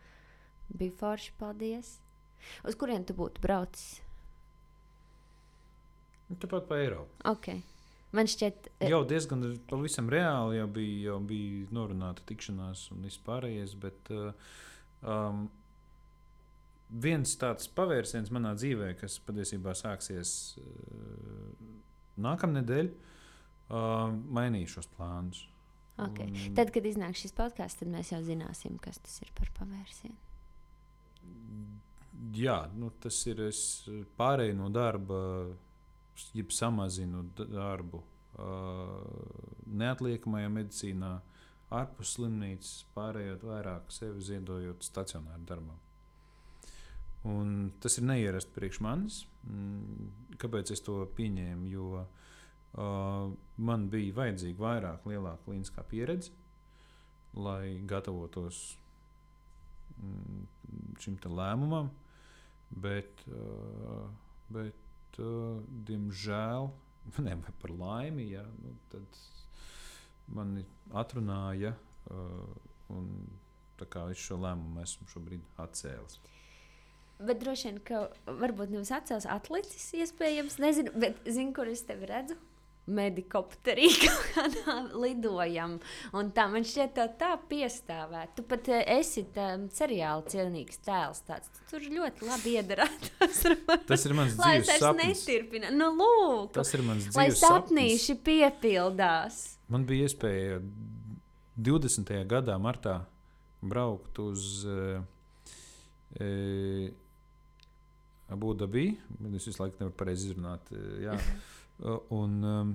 [0.71, 1.35] bija forši.
[1.41, 1.97] Paldies!
[2.63, 3.99] Uz kurien tu būtu braucis?
[6.29, 7.11] Tāpat pa Eiropu.
[7.27, 7.65] Okay.
[8.17, 13.21] Man šķiet, ka jau diezgan pavisam reāli jau bija, jau bija norunāta tikšanās un viss
[13.27, 13.75] pārējais.
[13.83, 14.31] Bet uh,
[15.05, 15.45] um,
[16.89, 20.33] viens tāds pavērsiens manā dzīvē, kas patiesībā sāksies
[20.63, 21.77] uh,
[22.25, 23.15] nākamnedēļ, uh,
[23.69, 25.45] uh, mainīju šos plānus.
[25.99, 26.31] Okay.
[26.31, 26.55] Un...
[26.57, 30.17] Tad, kad iznāks šis podkāsts, tad mēs jau zināsim, kas tas ir par pavērsienu.
[32.39, 33.43] Jā, nu, tas ir
[34.19, 35.19] pārējai no darba,
[36.37, 38.05] jeb samazinu darbu
[39.79, 41.11] neatliekamajā medicīnā,
[41.75, 45.81] ārpus slimnīcas, pārējot vairāk sevi ziedojot stacionāru darbam.
[47.29, 49.19] Un tas ir neierasts priekš manis.
[49.49, 51.67] Mm, kāpēc es to pieņēmu?
[51.73, 52.07] Jo
[52.77, 56.35] Uh, man bija vajadzīga vairāk, lielāka klīniskā pieredze,
[57.35, 58.77] lai gatavotos
[59.97, 60.45] mm,
[61.01, 61.89] šim lēmumam.
[62.69, 64.05] Bet, uh,
[64.53, 64.77] bet
[65.23, 65.59] uh,
[65.89, 66.71] diemžēl,
[67.27, 69.21] ne par laimi, ja, nu, tad
[70.35, 70.65] mani
[70.97, 71.75] atrunāja.
[72.09, 72.49] Uh,
[72.95, 73.09] un,
[73.79, 76.19] tā kā es šo lēmumu esmu šobrīd atcēlis.
[77.19, 82.07] Bet droši vien, ka varbūt nevis atcēlis, atlicis, iespējams, nezinu, bet zinu, kur es tevi
[82.11, 82.39] redzu
[82.89, 83.89] medikopterī
[85.03, 85.77] lidojam.
[86.17, 88.35] Un tā man šķiet, tā, tā piestāvēt.
[88.37, 89.25] Tu pat eh, esi
[89.77, 91.23] seriāla cienīgs tēls.
[91.29, 91.53] Tāds.
[91.55, 93.43] Tu tur ļoti labi iedarbojas.
[93.91, 95.25] Tas ir mans dzīves sapnis.
[95.27, 95.73] Netirpina.
[95.75, 99.43] Nu, lūk, Tas ir mans dzīves lai sapnīši piepildās.
[99.69, 100.63] Man bija iespēja
[101.59, 102.15] 20.
[102.31, 103.03] gadā martā
[103.61, 105.03] braukt uz uh,
[106.23, 106.89] uh,
[108.33, 108.91] Abu Dabī.
[109.35, 110.73] Es visu laiku nevaru pareizi izrunāt.
[110.73, 111.58] Uh.
[111.85, 112.75] Un, um,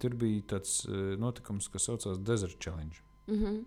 [0.00, 3.02] tur bija tāds uh, notikums, kas saucās Desert Challenge.
[3.26, 3.64] Mm -hmm.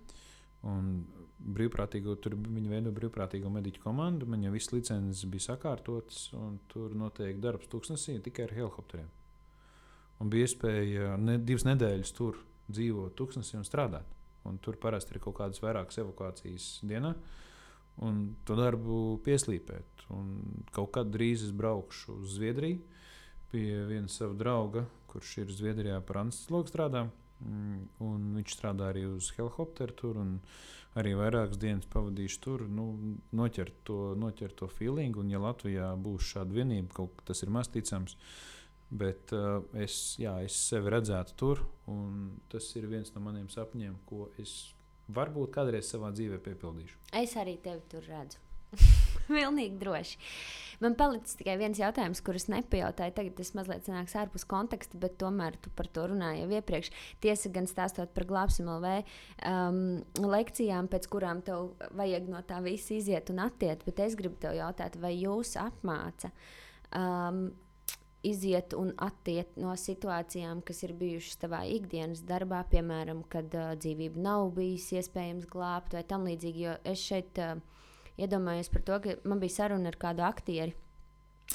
[0.70, 1.06] Un
[1.40, 4.26] brīvprātīgo, tur viņi veido brīvprātīgo mediķu komandu.
[4.26, 9.08] Man jau viss licences bija sakārtotas, un tur notiek darbs tūkstnesī tikai ar helikopteriem.
[10.20, 14.06] Un bija iespēja ne, divas nedēļas tur dzīvot tūkstnesī un strādāt.
[14.44, 17.16] Un tur parasti ir kaut kādas vairākas evakuācijas dienā.
[18.04, 20.06] Un to darbu pieslīpēt.
[20.16, 22.80] Un kaut kad drīz es braukšu uz Zviedriju
[23.52, 27.08] pie viena sava drauga, kurš ir Zviedrijā par anestezologu strādā.
[27.40, 30.22] Mm, viņš strādā arī uz helikopteru tur.
[31.00, 32.88] Arī vairākas dienas pavadīšu tur, nu,
[33.38, 35.22] noķert to, noķert to feelingu.
[35.22, 38.18] Un, ja Latvijā būs šāda vienība, kaut kas ir maz ticams,
[38.90, 41.64] bet uh, es, jā, es sevi redzētu tur.
[42.52, 44.74] Tas ir viens no maniem sapņiem, ko es
[45.14, 47.00] varbūt kādreiz savā dzīvē piepildīšu.
[47.22, 48.42] Es arī tevi tur redzu.
[49.36, 50.18] Pilnīgi droši.
[50.80, 53.14] Man palicis tikai viens jautājums, kurus nepajautāju.
[53.18, 56.92] Tagad tas mazliet nāks ārpus konteksta, bet tomēr tu par to runāji jau iepriekš.
[57.24, 58.94] Tiesa gan stāstot par glābsim LV
[59.50, 59.82] um,
[60.24, 64.56] lekcijām, pēc kurām tev vajag no tā visa iziet un attiekt, bet es gribu tev
[64.56, 66.32] jautāt, vai jūs apmāca?
[66.96, 67.50] Um,
[68.26, 74.24] iziet un attiekt no situācijām, kas ir bijušas tavā ikdienas darbā, piemēram, kad uh, dzīvību
[74.24, 76.66] nav bijis iespējams glābt vai tam līdzīgi.
[76.66, 77.60] Jo es šeit uh,
[78.20, 80.78] iedomājos par to, ka man bija saruna ar kādu aktieru.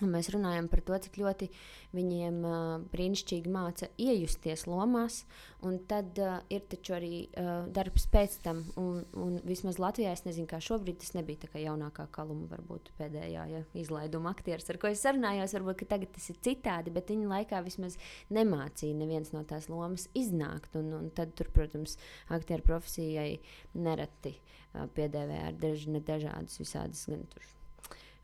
[0.02, 1.46] Mēs runājam par to, cik ļoti
[1.94, 2.54] viņiem uh,
[2.90, 5.20] brīnišķīgi māca iejusties lomās,
[5.62, 8.64] un tad uh, ir taču arī uh, darbs pēc tam.
[8.80, 12.90] Un, un vismaz Latvijā es nezinu, kā šobrīd tas nebija tā kā jaunākā kaluma, varbūt
[12.98, 15.54] pēdējā ja, izlaiduma aktieris, ar ko es sarunājos.
[15.60, 17.94] Varbūt tagad tas ir citādi, bet viņa laikā vismaz
[18.34, 20.74] nemācīja neviens no tās lomas iznākt.
[20.80, 22.00] Un, un tad, tur, protams,
[22.34, 23.36] aktieru profesijai
[23.78, 24.34] nereti
[24.74, 27.54] uh, piedēvē ar daž, dažādas visādas gan tur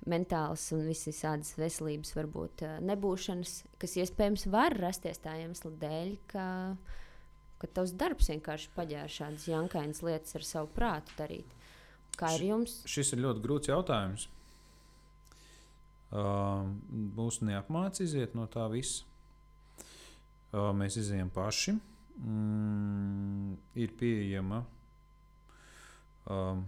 [0.08, 6.46] mentālas un visas veselības varbūt nebūšanas, kas iespējams var rasties tā iemesla dēļ, ka,
[7.60, 11.56] ka tavs darbs vienkārši paģēra šādas jankainas lietas ar savu prātu darīt.
[12.16, 12.80] Kā ir jums?
[12.90, 14.26] Šis ir ļoti grūts jautājums.
[16.10, 19.04] Uh, mūs neapmāca iziet no tā visa.
[20.50, 21.76] Uh, mēs izējām paši.
[22.20, 24.64] Mm, ir pieejama
[26.30, 26.64] um,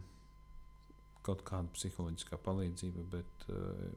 [1.26, 3.90] kaut kāda psiholoģiskā palīdzība, bet uh,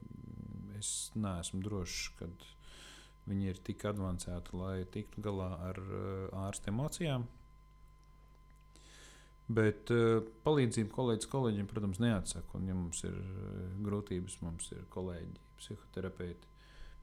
[0.78, 2.28] es neesmu drošs, ka
[3.26, 7.26] viņi ir tik avansēti, lai tiktu galā ar uh, ārsta emocijām.
[9.46, 12.58] Bet uh, palīdzību kolēģis kolēģiem, protams, neatsaka.
[12.58, 16.54] Un, ja mums ir uh, grūtības, mums ir kolēģi, psihoterapeiti,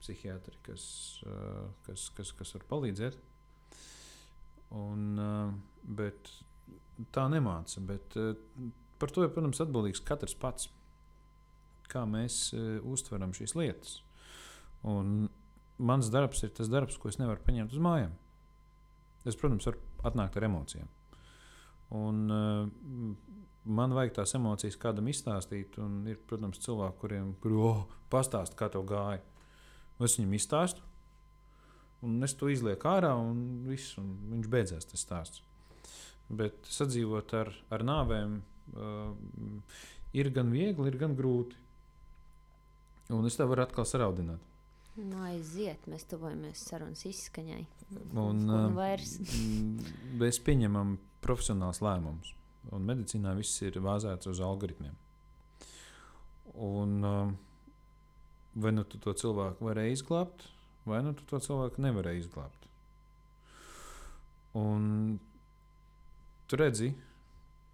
[0.01, 0.85] psihiatri, kas,
[1.27, 3.19] uh, kas, kas, kas var palīdzēt.
[4.75, 5.53] Un, uh,
[5.99, 6.31] bet
[7.15, 7.83] tā nemāca.
[7.87, 8.33] Bet, uh,
[9.01, 10.69] par to ir, protams, atbildīgs katrs pats.
[11.91, 13.97] Kā mēs uh, uztveram šīs lietas.
[14.87, 15.27] Un
[15.83, 18.13] mans darbs ir tas darbs, ko es nevaru paņemt uz mājām.
[19.23, 20.89] Es, protams, varu atnākt ar emocijām.
[21.93, 25.77] Un, uh, man vajag tās emocijas kādam izstāstīt.
[26.09, 29.21] Ir, protams, cilvēki, kuriem kur, oh, pastāst, kā tev gāja.
[30.03, 30.83] Es viņam izstāstu,
[32.03, 35.43] un es to izlieku ārā, un, viss, un viņš beidzās tas stāsts.
[36.39, 39.11] Bet sadzīvot ar, ar nāvēm uh,
[40.15, 41.59] ir gan viegli, ir gan grūti.
[43.13, 44.51] Un es tev varu atkal saraudināt.
[44.93, 47.63] Nu, aiziet, mēs tuvojamies sarunas izskaņai.
[48.13, 49.17] Un, Un vairs.
[50.21, 52.33] mēs pieņemam profesionāls lēmums.
[52.73, 54.93] Un medicīnā viss ir bāzēts uz algoritmiem.
[56.53, 57.33] Un, um,
[58.53, 60.45] vai nu tu to cilvēku varēji izglābt,
[60.85, 62.69] vai nu tu to cilvēku nevarēji izglābt.
[64.53, 65.17] Un
[66.53, 66.91] tu redzi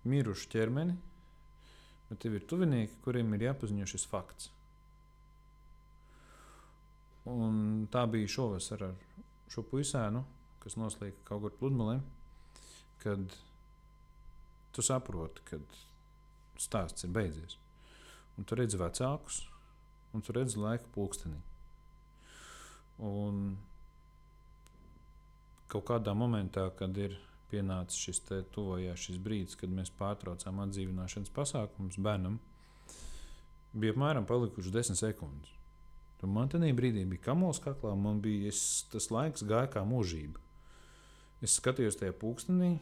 [0.08, 0.94] mirušu ķermeni,
[2.08, 4.48] bet tev ir tuvinieki, kuriem ir jāpaziņo šis fakts.
[7.28, 8.96] Un tā bija šovasar ar
[9.52, 10.24] šo puisēnu,
[10.64, 11.98] kas noslēdza kaut kur pludmalē,
[13.04, 13.36] kad
[14.72, 15.60] tu saproti, ka
[16.56, 17.60] stāsts ir beidzies.
[18.40, 19.42] Un tu redzi vecākus,
[20.16, 21.42] un tu redzi laika pulkstenī.
[23.04, 23.58] Un
[25.68, 27.20] kaut kādā momentā, kad ir
[27.52, 28.22] pienācis šis
[28.54, 32.40] tuvojās šis brīdis, kad mēs pārtraucām atdzīvināšanas pasākumus bērnam,
[33.74, 35.56] bija apmēram palikušas desmit sekundes.
[36.24, 40.42] Un man tajā brīdī bija kamols kaklā, man bija es, tas laiks gāja kā mūžība.
[41.46, 42.74] Es skatījos tajā pulkstenī,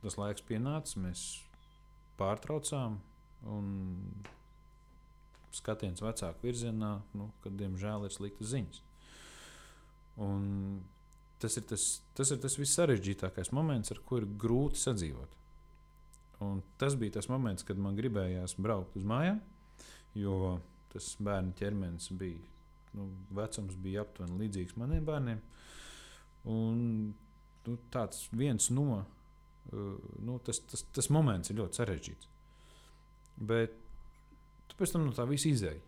[0.00, 1.26] tas laiks pienāca, mēs
[2.16, 2.96] pārtraucām
[3.52, 3.66] un
[5.54, 8.80] skatiens vecāku virzienā, nu, kad diemžēl ir sliktas ziņas.
[10.24, 10.48] Un
[11.44, 11.86] tas ir tas,
[12.16, 15.40] tas ir tas vissarežģītākais moments, ar kuru ir grūti sadzīvot.
[16.44, 19.40] Un tas bija tas moments, kad man gribējās braukt uz mājām,
[20.18, 20.58] jo
[20.92, 22.40] tas bērnu ķermenis bija,
[22.96, 25.42] nu, vecums bija aptuveni līdzīgs maniem bērniem.
[26.50, 26.78] Un,
[27.66, 32.30] nu, tāds viens no, uh, nu, tas, tas, tas moments ir ļoti sarežģīts.
[33.50, 33.76] Bet
[34.70, 35.82] tu pēc tam no tā viss izēji.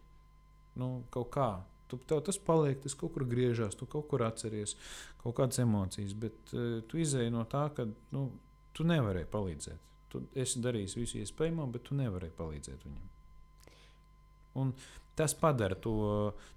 [0.81, 1.51] Nu, kaut kā.
[1.87, 4.75] Tu, tev tas paliek, tas kaut kur griežās, tu kaut kur atceries
[5.23, 8.29] kaut kādas emocijas, bet uh, tu izēji no tā, ka nu,
[8.75, 9.83] tu nevarēji palīdzēt.
[10.13, 13.09] Tu esi darījis visu iespējamo, bet tu nevarēji palīdzēt viņam.
[14.57, 14.73] Un
[15.17, 15.97] tas padara to,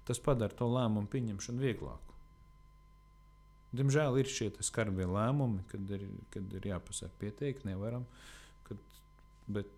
[0.08, 2.16] tas padara to lēmumu pieņemšanu vieglāku.
[3.76, 8.06] Diemžēl ir šie skarbie lēmumi, kad ir, kad ir jāpasaka, pietiek, nevaram.
[8.66, 8.80] Kad,
[9.46, 9.70] bet,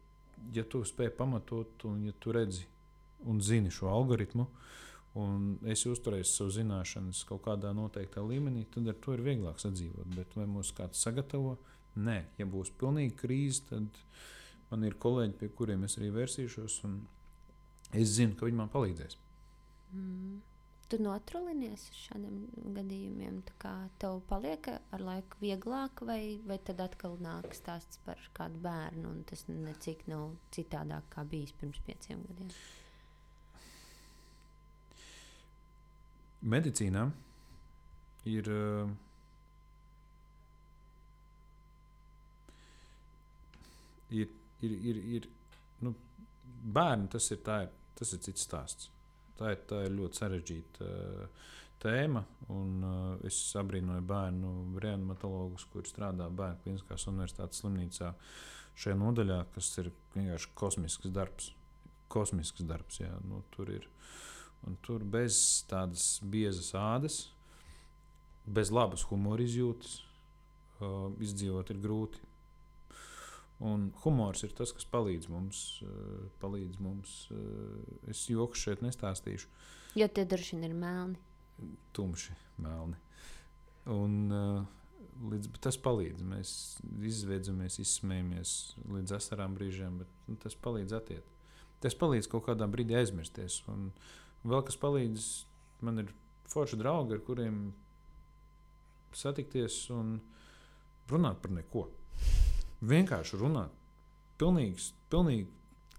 [0.56, 2.64] ja tu spēj pamatot, un ja tu redzi
[3.28, 4.46] un zini šo algoritmu,
[5.20, 10.14] un esi uzturējis savu zināšanas kaut kādā noteiktā līmenī, tad ar to ir vieglāk sadzīvot.
[10.16, 11.58] Bet vai mūs kāds sagatavo?
[12.00, 13.98] Nē, ja būs pilnīga krīze, tad
[14.70, 17.02] man ir kolēģi, pie kuriem es arī vērsīšos, un
[17.92, 19.18] es zinu, ka viņi man palīdzēs.
[19.92, 20.40] Mm.
[20.92, 22.40] Tu notrulinies uz šādiem
[22.76, 23.38] gadījumiem,
[24.00, 29.22] tev paliek ar laiku vieglāk, vai, vai tad atkal nāk stāsts par kādu bērnu, un
[29.28, 32.52] tas necik nav citādāk kā bijis pirms pieciem gadiem?
[36.42, 37.06] Medicīnā
[38.30, 38.90] ir uh,
[44.12, 44.28] ir,
[44.60, 45.28] ir, ir, ir
[45.84, 45.94] nu,
[46.62, 48.90] bērni, tas ir, ir, tas ir cits stāsts.
[49.38, 51.46] Tā ir, tā ir ļoti sarežģīta uh,
[51.82, 52.22] tēma.
[52.52, 58.12] Un, uh, es abrīnoju bērnu reanimatologus, kuriem strādā Bērnu Kliniskās Universitātes slimnīcā
[58.82, 61.52] šajā nodaļā, kas ir vienkārši kosmisks darbs.
[62.12, 63.88] Kosmisks darbs jā, nu, tur ir.
[64.68, 65.36] Un tur bez
[65.70, 67.16] tādas biezas ādas,
[68.46, 69.96] bez labas humora izjūtas,
[70.80, 72.22] uh, izdzīvot ir grūti.
[73.62, 75.62] Un humors ir tas, kas palīdz mums.
[75.86, 77.40] Uh, palīdz mums uh,
[78.10, 79.50] es joku šeit nestāstīšu.
[79.98, 81.18] Jo tie droši vien ir melni.
[81.94, 82.98] Tumši melni.
[83.92, 84.64] Un, uh,
[85.30, 86.24] līdz, tas palīdz.
[86.26, 86.54] Mēs
[87.12, 88.56] izvedzamies, izsmējamies
[88.94, 91.28] līdz asarām brīžiem, bet nu, tas palīdz attiekt.
[91.82, 93.90] Tas palīdz kaut kādā brīdī aizmirsties un,
[94.48, 95.28] vēl kas palīdz,
[95.86, 96.12] man ir
[96.52, 97.62] forši draugi, ar kuriem
[99.16, 100.16] satikties un
[101.10, 101.86] runāt par neko.
[102.82, 103.74] Vienkārši runāt.
[104.40, 105.46] Pilnīgi, pilnīgi,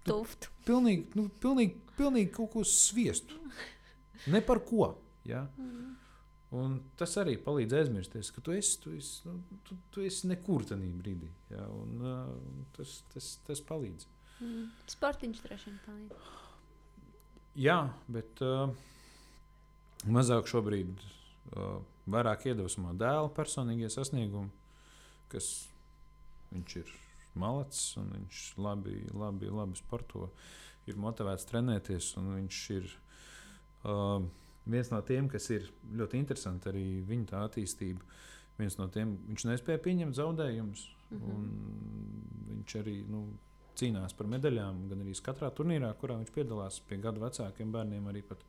[0.04, 0.50] Tuftu.
[0.66, 3.38] pilnīgi, nu, pilnīgi, pilnīgi kaut ko sviestu.
[4.32, 4.90] Ne par ko.
[5.24, 5.46] Ja?
[5.56, 5.94] Mm.
[6.54, 10.66] Un tas arī palīdz aizmirsties, ka tu esi, tu esi, nu, tu, tu esi nekur
[10.68, 11.30] tajā brīdī.
[11.50, 11.64] Ja?
[11.72, 14.06] Un, uh, tas, tas, tas palīdz.
[14.44, 14.68] Mm.
[14.92, 16.32] Sportiņš droši vien palīdz.
[17.54, 17.78] Jā,
[18.10, 18.70] bet uh,
[20.10, 20.90] mazāk šobrīd
[21.54, 21.78] uh,
[22.10, 24.50] vairāk iedvesmo dēla personīgie sasniegumi,
[25.30, 25.50] kas
[26.50, 26.90] viņš ir
[27.38, 30.28] malacis un viņš labi, labi, labi sporto,
[30.90, 32.90] ir motivēts trenēties viņš ir
[33.86, 34.18] uh,
[34.66, 38.02] viens no tiem, kas ir ļoti interesanti arī viņa tā attīstība.
[38.58, 41.30] Viens no tiem, viņš nespēja pieņemt zaudējumus, Mhm.
[41.30, 41.42] un
[42.48, 43.18] viņš arī nu,
[43.78, 48.06] cīnās par medaļām, gan arī katrā turnīrā, kurā viņš piedalās pie gadu vecākiem bērniem.
[48.10, 48.44] Arī pat.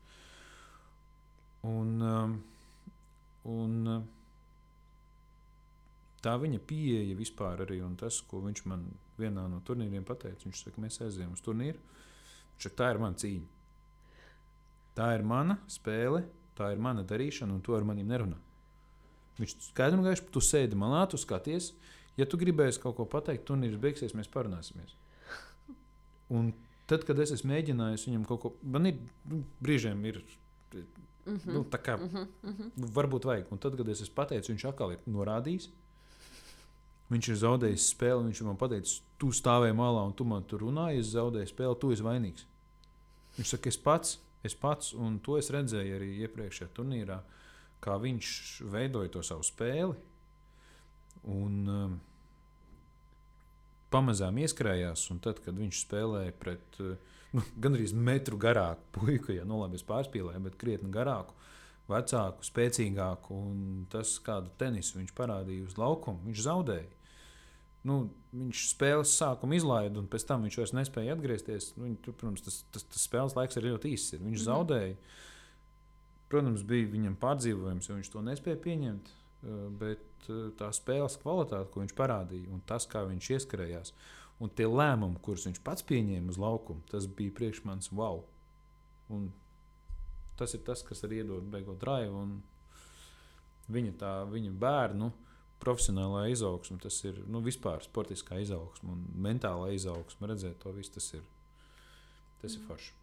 [1.66, 2.36] un, um,
[3.50, 4.04] un uh,
[6.26, 8.88] tā viņa pieeja vispār arī, un tas, ko viņš man
[9.20, 11.80] vienā no turnīriem pateica, viņš saka, mēs aizējām uz turnīru.
[12.56, 13.52] Viņš saka, tā ir mana cīņa.
[14.96, 16.24] Tā ir mana spēle,
[16.56, 18.38] tā ir mana darīšana, un to ar maniem nerunā.
[19.36, 21.74] Viņš skaidri un gaiši, tu sēdi malā, tu skaties.
[22.16, 24.96] Ja tu gribēsi kaut ko pateikt, turnīrs beigsies, mēs parunāsimies.
[26.30, 26.54] Un
[26.90, 29.00] tad, kad es esmu mēģinājis viņam kaut ko, man ir
[29.30, 30.22] nu, brīžiem ir.
[31.26, 31.54] Mm -hmm.
[31.54, 32.72] Nu, tā kā Mm -hmm.
[32.94, 33.52] Varbūt vajag.
[33.52, 35.70] Un tad, kad es esmu pateicis, viņš atkal ir norādījis.
[37.10, 38.26] Viņš ir zaudējis spēli.
[38.26, 41.00] Viņš man teica, tu stāvēji malā un tu man tur runāji.
[41.00, 42.46] Es zaudēju spēli, tu esi vainīgs.
[43.38, 47.20] Viņš saka, es pats, es pats, un to es redzēju arī iepriekšējā turnīrā,
[47.84, 49.96] kā viņš veidoja to savu spēli.
[51.24, 52.00] Un um,
[53.96, 56.94] pamazām ieskrējās, un tad, kad viņš spēlēja pret uh,
[57.36, 61.34] nu, gandrīz metru garāku puiku, ja nu labi es pārspīlēju, bet krietni garāku,
[61.92, 63.58] vecāku, spēcīgāku, un
[63.94, 66.92] tas, kādu tenisu viņš parādīja uz laukuma, viņš zaudēja.
[67.86, 68.00] Nu,
[68.34, 71.68] viņš spēles sākumu izlaida, un pēc tam viņš vairs nespēja atgriezties.
[71.78, 74.16] Nu, tur, protams, tas, tas, tas spēles laiks ir ļoti īss.
[74.18, 74.46] Viņš Mhm.
[74.48, 74.96] zaudēja.
[76.34, 79.12] Protams, bija viņam pārdzīvojums, jo viņš to nespēja pieņemt.
[79.46, 83.94] Eh, Bet eh, tā spēles kvalitāte, ko viņš parādīja, un tas, kā viņš ieskrējās,
[84.42, 88.24] un tie lēmumi, kurus viņš pats pieņēma uz laukuma, tas bija priekš manis wow.
[89.14, 89.30] Un
[90.40, 92.12] tas ir tas, kas arī iedod beigot drive.
[92.12, 92.42] un
[93.66, 95.10] Viņa, tā, viņa bērnu
[95.64, 100.30] profesionālā izaugsme, tas ir nu, vispār sportiskā izaugsme un mentālā izaugsme.
[100.30, 101.24] Redzēt to visu, tas ir,
[102.44, 102.94] tas ir forši.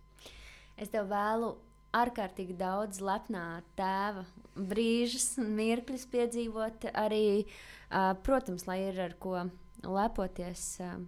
[0.79, 1.57] Es tev vēlu
[1.97, 4.25] ārkārtīgi daudz lepnā tēva
[4.57, 6.89] brīžus un mirkļus piedzīvot.
[6.99, 9.47] Arī, uh, protams, lai ir ar ko
[9.85, 10.99] lepoties uh,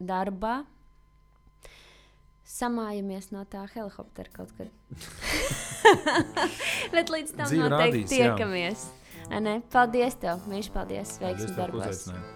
[0.00, 0.60] darbā.
[2.46, 4.70] Samājamies no tā helikoptera kaut kad.
[6.94, 8.30] Bet līdz tam Dzīve noteikti rādīs, jā.
[8.30, 8.86] tiekamies.
[9.26, 9.58] Vai Ne?
[9.72, 10.46] Paldies, tev!
[10.46, 11.18] Mīļš, paldies!
[11.18, 11.88] Veiksmi darbos!
[11.90, 12.35] uzaicināji.